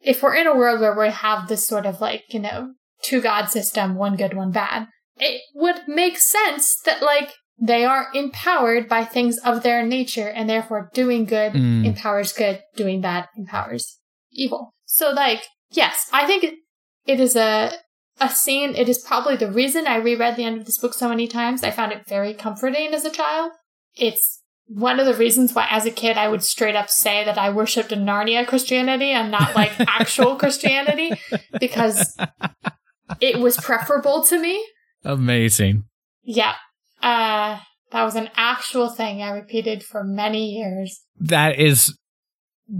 [0.00, 3.20] if we're in a world where we have this sort of like, you know, two
[3.20, 8.88] god system, one good, one bad, it would make sense that like they are empowered
[8.88, 11.86] by things of their nature and therefore doing good Mm.
[11.86, 13.98] empowers good, doing bad empowers
[14.30, 14.74] evil.
[14.84, 16.54] So like, yes, I think it,
[17.06, 17.72] it is a
[18.18, 18.74] a scene.
[18.74, 21.62] It is probably the reason I reread the end of this book so many times.
[21.62, 23.52] I found it very comforting as a child.
[23.94, 27.36] It's one of the reasons why, as a kid, I would straight up say that
[27.38, 31.12] I worshipped a Narnia Christianity and not like actual Christianity
[31.60, 32.16] because
[33.20, 34.64] it was preferable to me.
[35.04, 35.84] Amazing.
[36.22, 36.54] Yeah.
[37.06, 37.60] Uh,
[37.92, 41.04] that was an actual thing I repeated for many years.
[41.20, 41.96] That is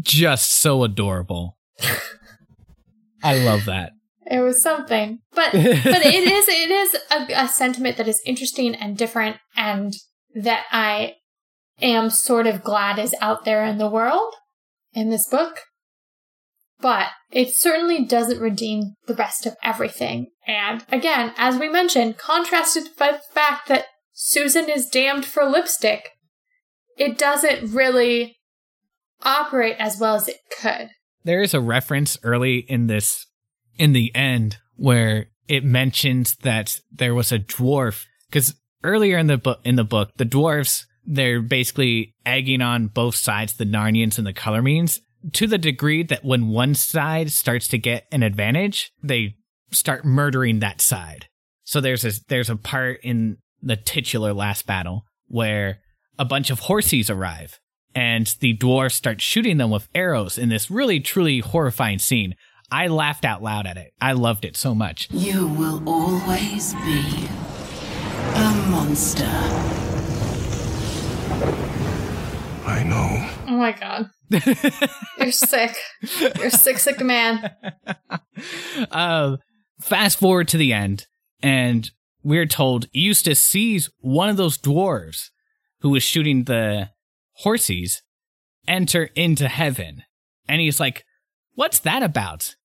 [0.01, 1.57] just so adorable.
[3.23, 3.93] I love that.
[4.29, 8.75] It was something, but but it is it is a, a sentiment that is interesting
[8.75, 9.95] and different, and
[10.35, 11.15] that I
[11.81, 14.35] am sort of glad is out there in the world
[14.93, 15.61] in this book.
[16.81, 20.33] But it certainly doesn't redeem the rest of everything.
[20.49, 23.85] And again, as we mentioned, contrasted by the fact that
[24.19, 26.13] Susan is damned for lipstick,
[26.97, 28.39] it doesn't really
[29.23, 30.89] operate as well as it could.
[31.25, 33.27] There is a reference early in this,
[33.77, 38.07] in the end, where it mentions that there was a dwarf.
[38.31, 43.17] Because earlier in the book, in the book, the dwarves they're basically egging on both
[43.17, 44.99] sides, the Narnians and the Calormenes,
[45.35, 49.37] to the degree that when one side starts to get an advantage, they
[49.71, 51.29] start murdering that side.
[51.65, 55.81] So there's a there's a part in the titular last battle where
[56.19, 57.61] a bunch of horsies arrive
[57.95, 62.35] and the dwarves start shooting them with arrows in this really truly horrifying scene.
[62.71, 63.93] I laughed out loud at it.
[64.01, 65.09] I loved it so much.
[65.11, 67.29] You will always be
[68.35, 69.25] a monster.
[72.67, 73.31] I know.
[73.49, 74.11] Oh my god.
[75.19, 75.77] You're sick.
[76.39, 77.51] You're sick, sick man.
[78.91, 79.37] uh,
[79.81, 81.07] fast forward to the end,
[81.43, 81.91] and
[82.27, 85.31] we're told Eustace sees one of those dwarves
[85.83, 86.91] who was shooting the
[87.45, 87.99] horsies
[88.67, 90.03] enter into heaven.
[90.49, 91.05] And he's like,
[91.55, 92.57] What's that about?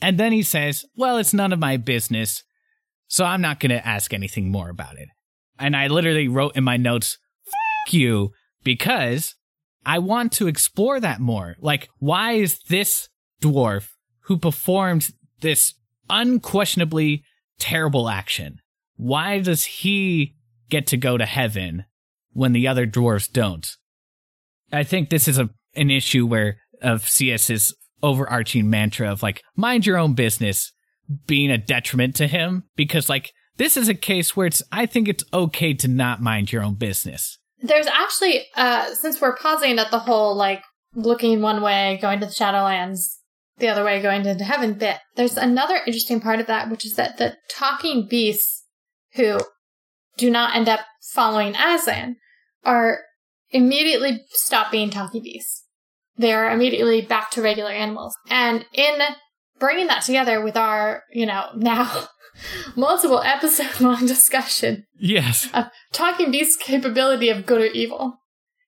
[0.00, 2.44] And then he says, Well, it's none of my business,
[3.08, 5.08] so I'm not going to ask anything more about it.
[5.58, 7.18] And I literally wrote in my notes,
[7.88, 8.30] F you,
[8.62, 9.34] because
[9.84, 11.56] I want to explore that more.
[11.58, 13.08] Like, why is this
[13.42, 13.88] dwarf
[14.26, 15.74] who performed this
[16.08, 17.24] unquestionably
[17.58, 18.60] terrible action,
[18.98, 20.34] why does he
[20.68, 21.86] get to go to heaven
[22.32, 23.66] when the other dwarves don't?
[24.70, 29.86] I think this is a an issue where of CS's overarching mantra of like mind
[29.86, 30.72] your own business
[31.26, 35.08] being a detriment to him because like this is a case where it's I think
[35.08, 37.38] it's okay to not mind your own business.
[37.60, 40.62] There's actually uh since we're pausing at the whole like
[40.94, 43.18] looking one way, going to the Shadowlands,
[43.58, 46.94] the other way going into heaven bit, there's another interesting part of that, which is
[46.94, 48.57] that the talking beasts
[49.18, 49.38] who
[50.16, 50.80] do not end up
[51.12, 52.16] following Aslan
[52.64, 53.00] are
[53.50, 55.64] immediately stop being talking beasts.
[56.16, 58.16] They are immediately back to regular animals.
[58.30, 58.98] And in
[59.58, 62.08] bringing that together with our, you know, now
[62.76, 65.48] multiple episode long discussion Yes.
[65.52, 68.18] of talking beasts' capability of good or evil,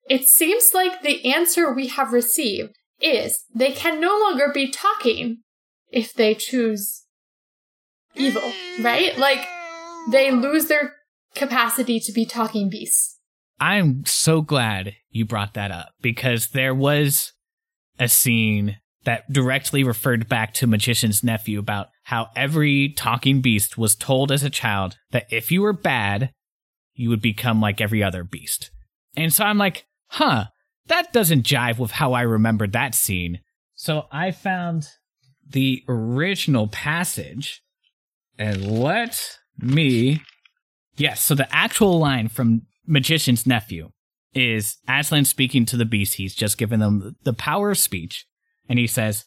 [0.09, 5.39] it seems like the answer we have received is they can no longer be talking
[5.91, 7.05] if they choose
[8.15, 9.17] evil, right?
[9.19, 9.47] Like
[10.11, 10.95] they lose their
[11.35, 13.19] capacity to be talking beasts.
[13.61, 17.33] I'm so glad you brought that up because there was
[17.99, 23.95] a scene that directly referred back to Magician's Nephew about how every talking beast was
[23.95, 26.33] told as a child that if you were bad,
[26.95, 28.71] you would become like every other beast.
[29.17, 30.47] And so I'm like, huh,
[30.87, 33.41] that doesn't jive with how I remembered that scene.
[33.75, 34.89] So I found
[35.49, 37.63] the original passage
[38.39, 40.23] and let me.
[40.97, 43.91] Yes, so the actual line from Magician's Nephew
[44.35, 46.15] is Aslan speaking to the beast.
[46.15, 48.27] He's just given them the power of speech.
[48.69, 49.25] And he says,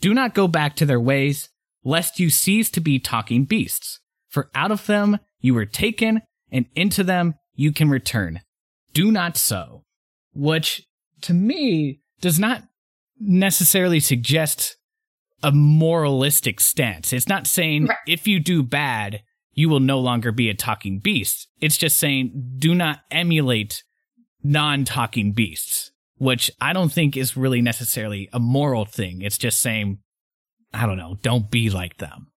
[0.00, 1.48] Do not go back to their ways,
[1.84, 4.00] lest you cease to be talking beasts.
[4.28, 8.40] For out of them you were taken, and into them you can return.
[8.92, 9.84] Do not so.
[10.34, 10.86] Which,
[11.22, 12.62] to me, does not
[13.18, 14.76] necessarily suggest
[15.42, 17.12] a moralistic stance.
[17.12, 17.98] It's not saying Right.
[18.06, 19.22] if you do bad,
[19.56, 21.48] you will no longer be a talking beast.
[21.60, 23.82] It's just saying do not emulate
[24.44, 29.22] non talking beasts, which I don't think is really necessarily a moral thing.
[29.22, 29.98] It's just saying,
[30.72, 32.28] I don't know, don't be like them.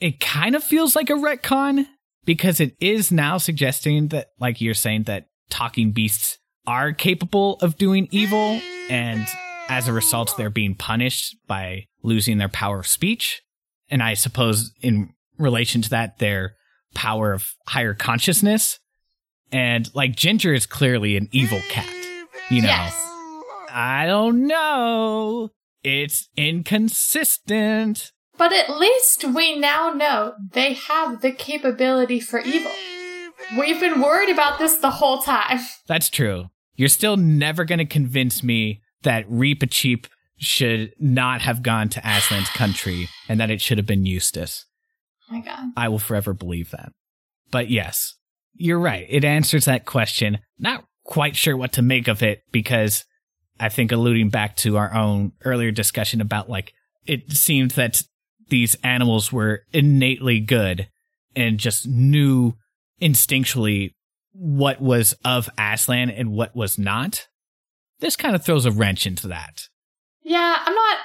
[0.00, 1.86] It kind of feels like a retcon
[2.24, 7.76] because it is now suggesting that, like you're saying, that talking beasts are capable of
[7.76, 9.26] doing evil and
[9.68, 13.42] as a result, they're being punished by losing their power of speech.
[13.88, 16.54] And I suppose in relation to that, their
[16.94, 18.78] power of higher consciousness.
[19.50, 21.92] And like Ginger is clearly an evil cat,
[22.50, 22.68] you know.
[22.68, 22.98] Yes.
[23.70, 25.50] I don't know.
[25.82, 28.12] It's inconsistent.
[28.38, 32.72] But at least we now know they have the capability for evil.
[33.58, 35.60] We've been worried about this the whole time.
[35.86, 36.50] That's true.
[36.76, 40.06] You're still never going to convince me that Reepicheep
[40.38, 44.64] should not have gone to Aslan's country and that it should have been Eustace.
[45.32, 45.72] My god.
[45.76, 46.92] I will forever believe that.
[47.50, 48.14] But yes,
[48.54, 49.06] you're right.
[49.08, 50.38] It answers that question.
[50.58, 53.04] Not quite sure what to make of it because
[53.58, 56.72] I think alluding back to our own earlier discussion about like
[57.06, 58.02] it seemed that
[58.48, 60.88] these animals were innately good
[61.34, 62.54] and just knew
[63.00, 63.92] instinctually
[64.32, 67.26] what was of Aslan and what was not.
[68.00, 69.68] This kind of throws a wrench into that.
[70.22, 70.98] Yeah, I'm not.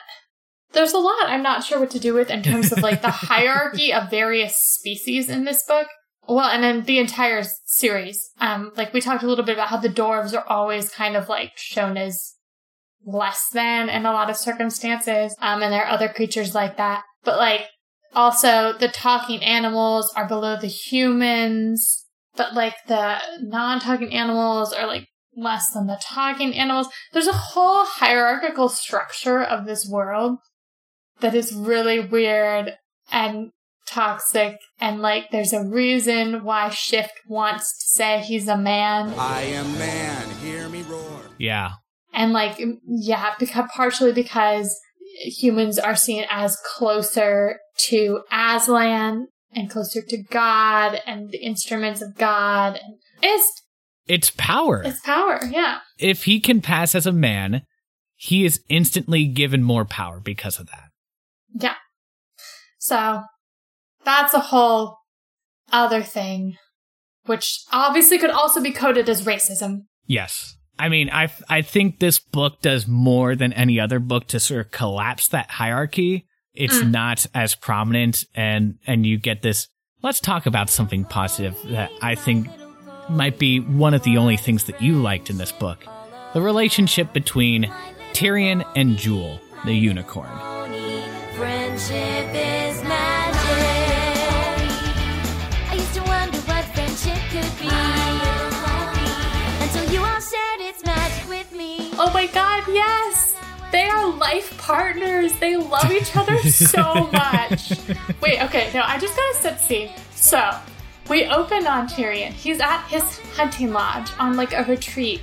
[0.73, 3.09] There's a lot I'm not sure what to do with in terms of like the
[3.09, 5.87] hierarchy of various species in this book.
[6.27, 8.31] Well, and then the entire series.
[8.39, 11.29] Um, like we talked a little bit about how the dwarves are always kind of
[11.29, 12.35] like shown as
[13.05, 15.35] less than in a lot of circumstances.
[15.41, 17.03] Um, and there are other creatures like that.
[17.23, 17.67] But like
[18.13, 22.05] also the talking animals are below the humans.
[22.35, 26.87] But like the non-talking animals are like less than the talking animals.
[27.13, 30.39] There's a whole hierarchical structure of this world
[31.21, 32.73] that is really weird
[33.11, 33.51] and
[33.87, 39.41] toxic and like there's a reason why Shift wants to say he's a man I
[39.43, 41.21] am man, hear me roar.
[41.37, 41.71] Yeah.
[42.13, 44.75] and like yeah because partially because
[45.21, 52.15] humans are seen as closer to Aslan and closer to God and the instruments of
[52.17, 53.61] God and it's
[54.07, 54.83] It's power.
[54.83, 57.63] it's power yeah if he can pass as a man,
[58.15, 60.86] he is instantly given more power because of that.
[61.59, 61.75] Yeah.
[62.79, 63.23] So
[64.05, 64.97] that's a whole
[65.71, 66.55] other thing,
[67.25, 69.81] which obviously could also be coded as racism.
[70.05, 70.55] Yes.
[70.79, 74.65] I mean, I I think this book does more than any other book to sort
[74.65, 76.27] of collapse that hierarchy.
[76.53, 76.91] It's Mm.
[76.91, 79.67] not as prominent and and you get this
[80.03, 82.47] let's talk about something positive that I think
[83.09, 85.83] might be one of the only things that you liked in this book.
[86.33, 87.71] The relationship between
[88.13, 90.56] Tirian and Jewel, the unicorn.
[91.77, 93.37] Friendship is magic.
[95.69, 97.69] I used to wonder what friendship could be.
[99.63, 101.91] Until you all shared its magic with me.
[101.99, 103.35] Oh my god, yes!
[103.71, 105.33] They are life partners.
[105.33, 107.73] They love each other so much.
[108.21, 109.91] Wait, okay, no, I just gotta set scene.
[110.15, 110.57] So,
[111.11, 112.31] we open on Tirian.
[112.31, 115.21] He's at his hunting lodge on like a retreat,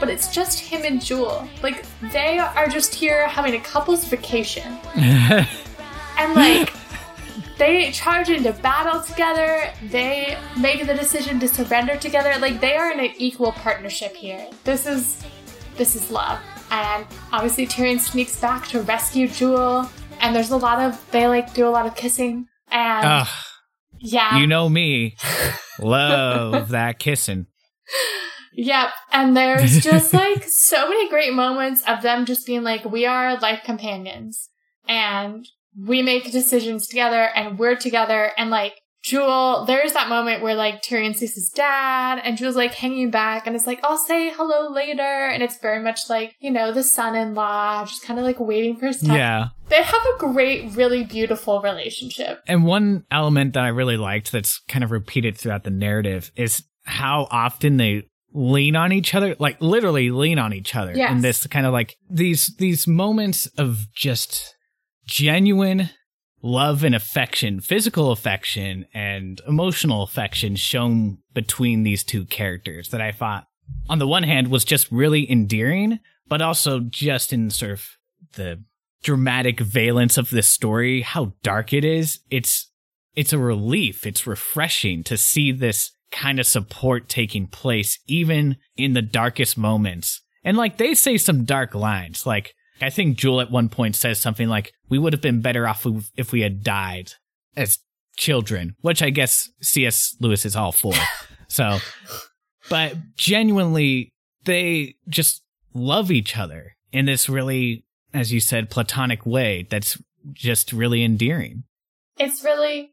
[0.00, 1.46] but it's just him and Jewel.
[1.62, 4.78] Like, they are just here having a couple's vacation.
[6.20, 6.72] and like,
[7.58, 9.72] they charge into battle together.
[9.90, 12.34] They make the decision to surrender together.
[12.38, 14.48] Like, they are in an equal partnership here.
[14.64, 15.24] This is,
[15.76, 16.38] this is love.
[16.70, 19.90] And obviously, Tirian sneaks back to rescue Jewel.
[20.20, 22.46] And there's a lot of, they like do a lot of kissing.
[22.70, 23.28] And Ugh,
[23.98, 24.38] yeah.
[24.38, 25.16] you know me.
[25.80, 27.46] Love that kissing.
[28.52, 28.90] Yep.
[29.12, 33.38] And there's just like so many great moments of them just being like, we are
[33.38, 34.50] life companions
[34.86, 35.46] and
[35.86, 38.32] we make decisions together and we're together.
[38.36, 42.74] And like, Jewel, there's that moment where like Tirian sees his dad and Jewel's like
[42.74, 45.02] hanging back and it's like, I'll say hello later.
[45.02, 48.38] And it's very much like, you know, the son in law, just kind of like
[48.38, 49.16] waiting for his time.
[49.16, 49.48] Yeah.
[49.68, 52.42] They have a great, really beautiful relationship.
[52.46, 56.64] And one element that I really liked that's kind of repeated throughout the narrative is
[56.84, 60.94] how often they lean on each other, like literally lean on each other.
[60.94, 61.10] Yes.
[61.10, 64.56] And this kind of like these these moments of just
[65.10, 65.90] genuine
[66.40, 73.12] love and affection, physical affection and emotional affection shown between these two characters that I
[73.12, 73.46] thought
[73.88, 75.98] on the one hand was just really endearing,
[76.28, 77.88] but also just in sort of
[78.34, 78.62] the
[79.02, 82.70] dramatic valence of this story, how dark it is, it's
[83.16, 84.06] it's a relief.
[84.06, 90.22] It's refreshing to see this kind of support taking place even in the darkest moments.
[90.44, 92.24] And like they say some dark lines.
[92.24, 95.66] Like I think Jewel at one point says something like, "We would have been better
[95.66, 97.12] off if we had died
[97.56, 97.78] as
[98.16, 100.16] children," which I guess C.S.
[100.20, 100.94] Lewis is all for.
[101.48, 101.78] so,
[102.68, 104.12] but genuinely,
[104.44, 105.42] they just
[105.74, 109.66] love each other in this really, as you said, platonic way.
[109.70, 110.00] That's
[110.32, 111.64] just really endearing.
[112.18, 112.92] It's really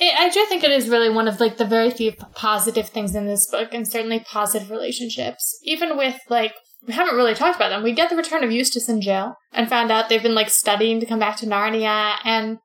[0.00, 3.14] it, I do think it is really one of like the very few positive things
[3.14, 5.56] in this book, and certainly positive relationships.
[5.62, 6.54] Even with like
[6.86, 7.82] we haven't really talked about them.
[7.82, 11.00] We get the return of Eustace and Jill, and found out they've been like studying
[11.00, 12.16] to come back to Narnia.
[12.24, 12.58] And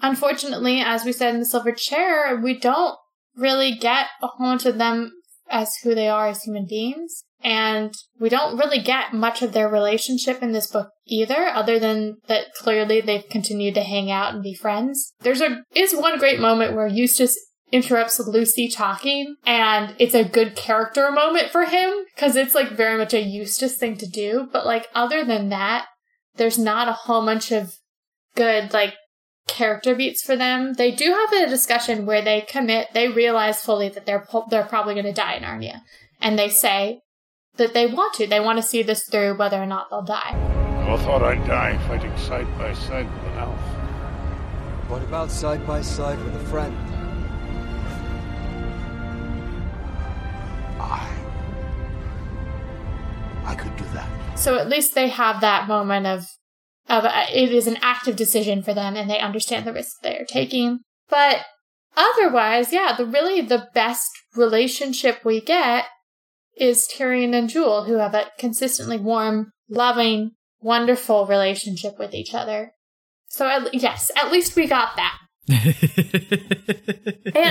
[0.00, 2.96] unfortunately, as we said in the Silver Chair, we don't
[3.36, 5.12] really get a whole bunch of them
[5.48, 7.24] as who they are as human beings.
[7.44, 12.18] And we don't really get much of their relationship in this book either, other than
[12.28, 15.12] that clearly they've continued to hang out and be friends.
[15.20, 17.36] There's a is one great moment where Eustace
[17.72, 22.98] interrupts Lucy talking, and it's a good character moment for him because it's like very
[22.98, 24.48] much a Eustace thing to do.
[24.52, 25.86] But like other than that,
[26.36, 27.78] there's not a whole bunch of
[28.36, 28.94] good like
[29.48, 30.74] character beats for them.
[30.74, 34.94] They do have a discussion where they commit, they realize fully that they're they're probably
[34.94, 35.80] going to die in Narnia,
[36.20, 37.00] and they say
[37.56, 38.26] that they want to.
[38.26, 40.36] They want to see this through, whether or not they'll die.
[40.86, 43.60] I thought I'd die fighting side by side with an elf.
[44.88, 46.76] What about side by side with a friend?
[53.44, 54.38] I could do that.
[54.38, 56.26] So at least they have that moment of
[56.88, 60.18] of uh, it is an active decision for them, and they understand the risk they
[60.18, 60.80] are taking.
[61.08, 61.44] But
[61.96, 65.86] otherwise, yeah, the really the best relationship we get
[66.56, 72.72] is Tirian and Jewel, who have a consistently warm, loving, wonderful relationship with each other.
[73.28, 75.18] So, at, yes, at least we got that.
[75.48, 75.74] and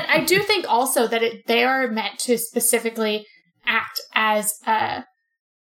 [0.07, 3.25] I do think also that it, they are meant to specifically
[3.65, 5.03] act as a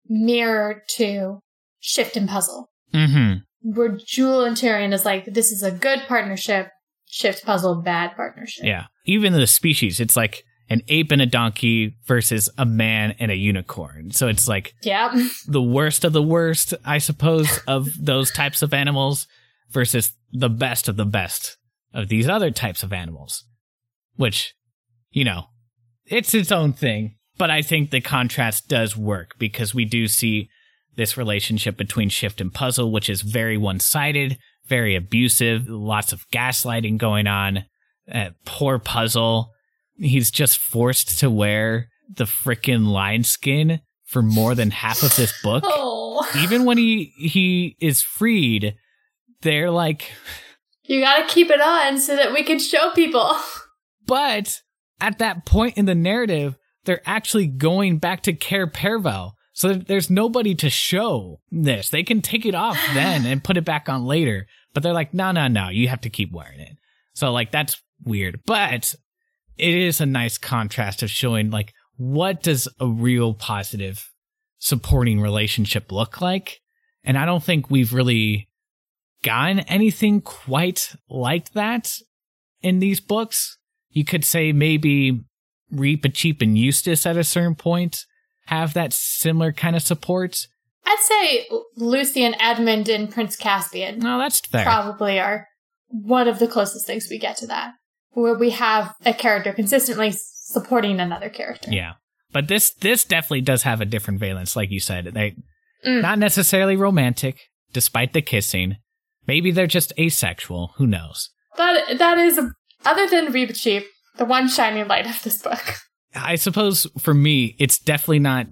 [0.09, 1.39] mirror to
[1.79, 2.69] Shift and Puzzle.
[2.93, 3.71] Mm-hmm.
[3.71, 6.69] Where Jewel and Tirian is like, this is a good partnership,
[7.05, 8.65] Shift Puzzle, bad partnership.
[8.65, 8.85] Yeah.
[9.05, 13.35] Even the species, it's like an ape and a donkey versus a man and a
[13.35, 14.11] unicorn.
[14.11, 15.11] So it's like Yep.
[15.47, 19.27] the worst of the worst, I suppose, of those types of animals
[19.71, 21.57] versus the best of the best
[21.93, 23.45] of these other types of animals.
[24.15, 24.55] Which,
[25.11, 25.45] you know,
[26.05, 27.16] it's its own thing.
[27.37, 30.49] But I think the contrast does work because we do see
[30.95, 36.27] this relationship between Shift and Puzzle, which is very one sided, very abusive, lots of
[36.31, 37.65] gaslighting going on.
[38.11, 39.51] Uh, poor Puzzle
[39.97, 45.33] he's just forced to wear the frickin' lion skin for more than half of this
[45.41, 45.63] book.
[46.19, 46.27] Oh.
[46.39, 48.73] Even when he he is freed,
[49.41, 50.11] they're like
[50.83, 53.35] You gotta keep it on so that we can show people.
[54.07, 54.61] But
[54.99, 56.57] at that point in the narrative,
[56.87, 59.33] they're actually going back to Cair Paravel.
[59.51, 61.89] So there's nobody to show this.
[61.89, 64.47] They can take it off then and put it back on later.
[64.73, 66.77] But they're like, no, no, no, you have to keep wearing it.
[67.13, 68.39] So like that's weird.
[68.45, 68.95] But
[69.57, 74.09] it is a nice contrast of showing like what does a real positive
[74.59, 76.61] supporting relationship look like
[77.03, 78.47] And I don't think we've really
[79.23, 81.97] gotten anything quite like that
[82.61, 83.57] in these books.
[83.89, 85.25] You could say maybe
[85.73, 88.05] Reepicheep and Eustace at a certain point
[88.45, 90.47] have that similar kind of support.
[90.85, 93.99] I'd say Lucy and Edmund and Prince Caspian.
[93.99, 94.63] No, that's fair.
[94.63, 95.47] Probably are
[95.89, 97.73] one of the closest things we get to that,
[98.11, 101.69] where we have a character consistently supporting another character.
[101.71, 101.93] Yeah,
[102.31, 105.05] but this this definitely does have a different valence, like you said.
[105.13, 105.35] They
[105.85, 106.01] Mm.
[106.01, 107.37] not necessarily romantic,
[107.71, 108.77] despite the kissing.
[109.27, 110.73] Maybe they're just asexual.
[110.77, 111.29] Who knows?
[111.57, 112.39] That that is,
[112.83, 113.83] other than Reepicheep,
[114.17, 115.75] the one shining light of this book.
[116.15, 118.47] I suppose for me, it's definitely not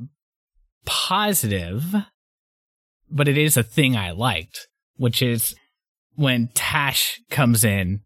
[0.86, 1.96] positive,
[3.10, 5.56] but it is a thing I liked, which is
[6.16, 8.02] when Tash comes in,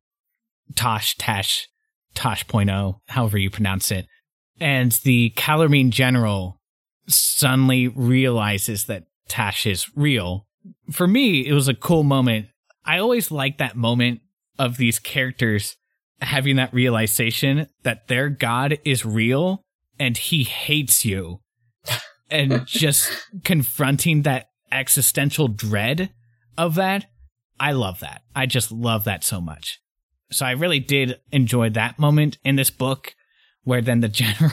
[0.75, 1.67] Tosh, Tash,
[2.15, 4.07] Tosh.0, however you pronounce it,
[4.59, 6.59] and the Calormene general
[7.07, 10.47] suddenly realizes that Tash is real.
[10.91, 12.47] For me, it was a cool moment.
[12.85, 14.21] I always like that moment
[14.57, 15.77] of these characters
[16.21, 19.63] having that realization that their god is real
[19.99, 21.41] and he hates you.
[22.29, 23.11] And just
[23.43, 26.11] confronting that existential dread
[26.57, 27.05] of that
[27.59, 28.21] i love that.
[28.35, 29.79] I just love that so much.
[30.31, 33.15] So i really did enjoy that moment in this book
[33.63, 34.51] where then the general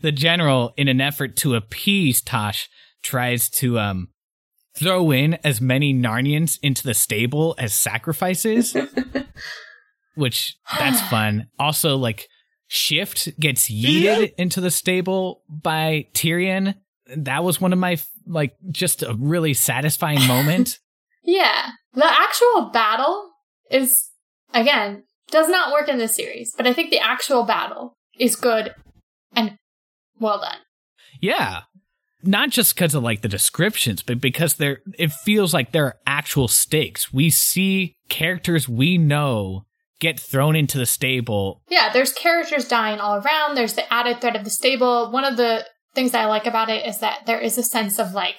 [0.00, 2.68] the general in an effort to appease tosh
[3.02, 4.08] tries to um
[4.74, 8.76] throw in as many narnians into the stable as sacrifices
[10.16, 11.46] which that's fun.
[11.58, 12.28] Also, like
[12.68, 16.74] Shift gets yeeted into the stable by Tirian.
[17.16, 20.80] That was one of my like just a really satisfying moment.
[21.22, 21.70] Yeah.
[21.94, 23.30] The actual battle
[23.70, 24.10] is,
[24.52, 28.74] again, does not work in this series, but I think the actual battle is good
[29.34, 29.56] and
[30.20, 30.58] well done.
[31.20, 31.62] yeah.
[32.22, 35.96] Not just because of like the descriptions, but because there it feels like there are
[36.08, 37.12] actual stakes.
[37.12, 39.64] We see characters we know
[40.00, 41.62] get thrown into the stable.
[41.68, 43.54] Yeah, there's characters dying all around.
[43.54, 45.10] There's the added threat of the stable.
[45.10, 48.12] One of the things I like about it is that there is a sense of
[48.12, 48.38] like,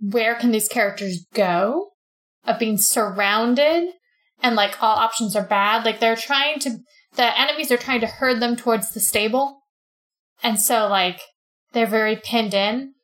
[0.00, 1.90] where can these characters go?
[2.44, 3.90] Of being surrounded
[4.42, 5.84] and like all options are bad.
[5.84, 6.78] Like they're trying to,
[7.16, 9.62] the enemies are trying to herd them towards the stable.
[10.42, 11.20] And so like,
[11.72, 12.94] they're very pinned in.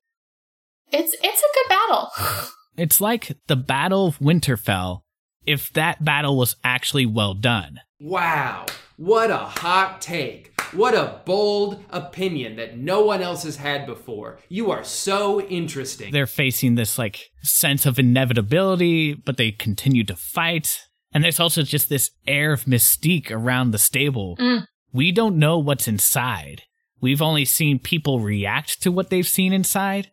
[0.92, 2.10] It's, it's a good battle.
[2.76, 5.02] It's like the Battle of Winterfell
[5.47, 7.80] if that battle was actually well done.
[8.01, 8.66] Wow,
[8.97, 10.53] what a hot take.
[10.72, 14.38] What a bold opinion that no one else has had before.
[14.49, 16.12] You are so interesting.
[16.12, 20.86] They're facing this like sense of inevitability, but they continue to fight.
[21.12, 24.36] And there's also just this air of mystique around the stable.
[24.38, 24.66] Mm.
[24.93, 26.62] We don't know what's inside.
[27.01, 30.11] We've only seen people react to what they've seen inside,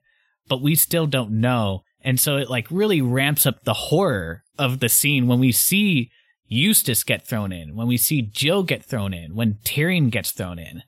[0.47, 1.83] but we still don't know.
[2.07, 6.09] And so it like really ramps up the horror of the scene when we see
[6.47, 10.57] Eustace get thrown in, when we see Jill get thrown in, when Tirian gets thrown
[10.57, 10.83] in.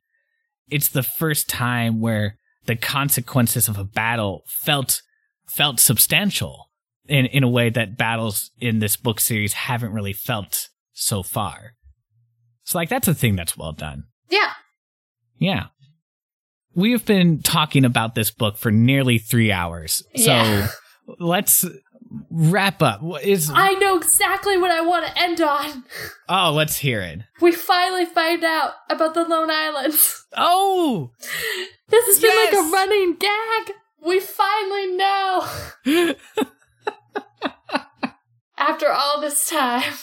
[0.72, 5.02] It's the first time where the consequences of a battle felt
[5.46, 6.70] felt substantial
[7.10, 11.74] in, in a way that battles in this book series haven't really felt so far.
[12.64, 14.06] So like that's a thing that's well done.
[14.30, 14.54] yeah.
[15.38, 15.66] Yeah.
[16.76, 20.02] We have been talking about this book for nearly three hours.
[20.16, 20.68] So Yeah.
[21.20, 21.66] let's
[22.30, 23.02] wrap up.
[23.24, 25.84] Is I know exactly what I want to end on.
[26.28, 27.20] oh, let's hear it.
[27.42, 30.26] We finally find out about the Lone Islands.
[30.38, 31.12] Oh,
[31.90, 33.72] This has been like a running gag.
[34.06, 35.48] We finally know.
[38.58, 39.94] After all this time,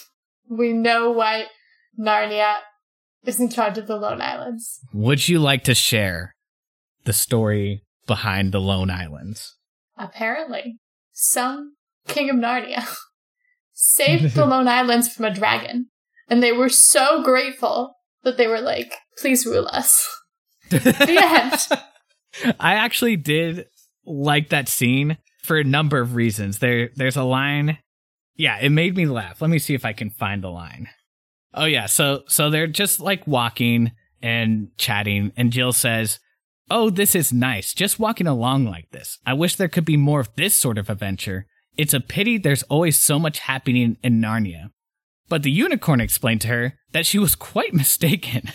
[0.49, 1.47] we know why
[1.99, 2.57] Narnia
[3.25, 4.81] is in charge of the Lone Islands.
[4.93, 6.35] would you like to share
[7.05, 9.57] the story behind the Lone Islands?
[9.99, 10.79] Apparently,
[11.19, 11.75] some
[12.07, 12.87] king of Narnia
[13.73, 15.89] saved the Lone Islands from a dragon,
[16.29, 20.09] and they were so grateful that they were like, "Please rule us."
[20.71, 22.55] the end.
[22.61, 23.67] I actually did
[24.05, 26.59] like that scene for a number of reasons.
[26.59, 27.79] There there's a line
[28.37, 29.41] yeah, it made me laugh.
[29.41, 30.89] Let me see if I can find the line.
[31.55, 33.93] Oh yeah, so so they're just like walking
[34.23, 36.21] and chatting and Jill says,
[36.71, 37.73] "Oh, this is nice.
[37.75, 39.19] Just walking along like this.
[39.25, 41.47] I wish there could be more of this sort of adventure.
[41.77, 44.71] It's a pity there's always so much happening in Narnia."
[45.29, 48.51] But the unicorn explained to her that she was quite mistaken.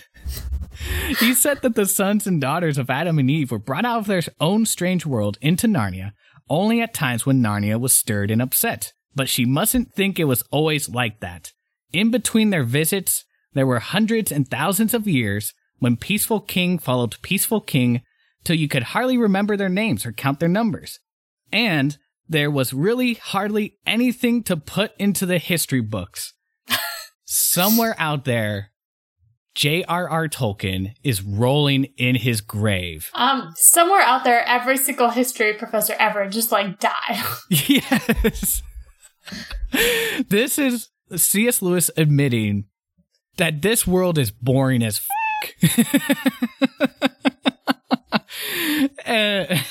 [1.19, 4.07] he said that the sons and daughters of Adam and Eve were brought out of
[4.07, 6.13] their own strange world into Narnia
[6.49, 8.93] only at times when Narnia was stirred and upset.
[9.15, 11.53] But she mustn't think it was always like that.
[11.93, 17.19] In between their visits, there were hundreds and thousands of years when peaceful king followed
[17.23, 18.03] peaceful king
[18.43, 20.99] till you could hardly remember their names or count their numbers.
[21.51, 21.97] And
[22.29, 26.33] there was really hardly anything to put into the history books.
[27.25, 28.71] Somewhere out there,
[29.55, 30.29] J.R.R.
[30.29, 33.09] Tolkien is rolling in his grave.
[33.15, 37.23] Um, somewhere out there, every single history professor ever just like died.
[37.49, 38.61] yes.
[40.29, 41.61] this is C.S.
[41.61, 42.65] Lewis admitting
[43.37, 44.99] that this world is boring as
[49.05, 49.61] and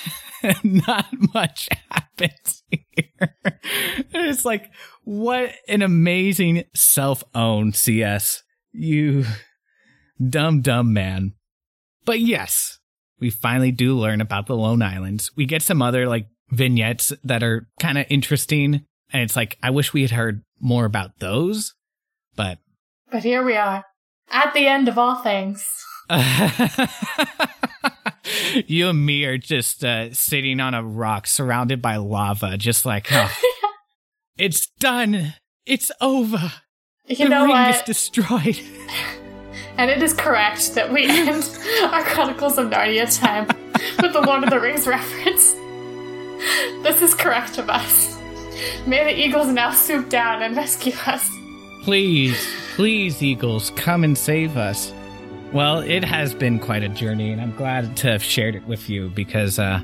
[0.64, 3.36] not much happens here.
[4.12, 4.70] it's like,
[5.04, 8.42] what an amazing self owned CS.
[8.72, 9.24] You
[10.28, 11.32] dumb, dumb man.
[12.04, 12.78] But yes,
[13.18, 15.30] we finally do learn about the Lone Islands.
[15.36, 18.86] We get some other like vignettes that are kind of interesting.
[19.12, 21.74] And it's like, I wish we had heard more about those,
[22.36, 22.58] but.
[23.10, 23.84] But here we are,
[24.30, 25.66] at the end of all things.
[28.66, 33.08] you and me are just uh, sitting on a rock surrounded by lava, just like,
[33.12, 33.32] oh,
[34.38, 35.34] it's done.
[35.66, 36.52] It's over.
[37.06, 37.74] You the know ring what?
[37.74, 38.60] is destroyed.
[39.76, 41.44] And it is correct that we end
[41.84, 43.46] our Chronicles of Narnia time
[44.02, 45.54] with the Lord of the Rings reference.
[46.82, 48.18] This is correct of us.
[48.86, 51.30] May the eagles now swoop down and rescue us.
[51.82, 54.92] Please, please, Eagles, come and save us.
[55.52, 58.88] Well, it has been quite a journey, and I'm glad to have shared it with
[58.88, 59.80] you because, uh,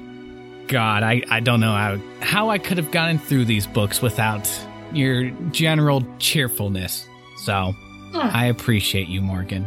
[0.69, 4.49] God, I, I don't know how, how I could have gotten through these books without
[4.93, 7.07] your general cheerfulness.
[7.45, 7.75] So,
[8.13, 8.19] Hmm.
[8.19, 9.67] I appreciate you, Morgan.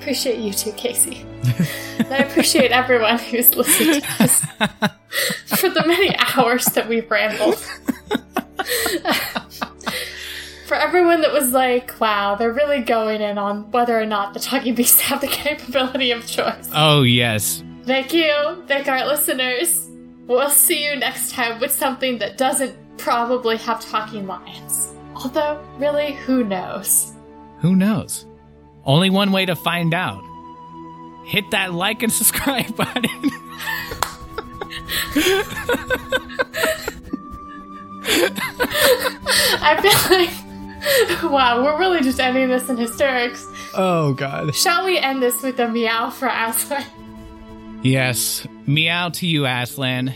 [0.00, 1.24] Appreciate you too, Casey.
[1.98, 4.40] and I appreciate everyone who's listened to us
[5.60, 7.64] for the many hours that we've rambled.
[10.72, 14.40] for everyone that was like, wow, they're really going in on whether or not the
[14.40, 16.70] talking beasts have the capability of choice.
[16.72, 17.62] Oh, yes.
[17.84, 18.64] Thank you.
[18.66, 19.90] Thank our listeners.
[20.26, 24.94] We'll see you next time with something that doesn't probably have talking lions.
[25.14, 27.12] Although, really, who knows?
[27.58, 28.24] Who knows?
[28.86, 30.24] Only one way to find out.
[31.26, 33.04] Hit that like and subscribe button.
[39.64, 40.51] I feel like,
[41.22, 43.44] wow, we're really just ending this in hysterics.
[43.74, 44.54] oh, God.
[44.54, 46.84] Shall we end this with a meow for Aslan?
[47.82, 48.46] Yes.
[48.66, 50.12] Meow to you, Aslan.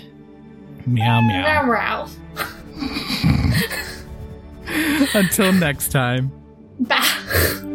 [0.86, 1.64] Meow, meow.
[1.64, 2.08] Meow, meow.
[5.14, 6.32] Until next time.
[6.78, 7.72] Bah.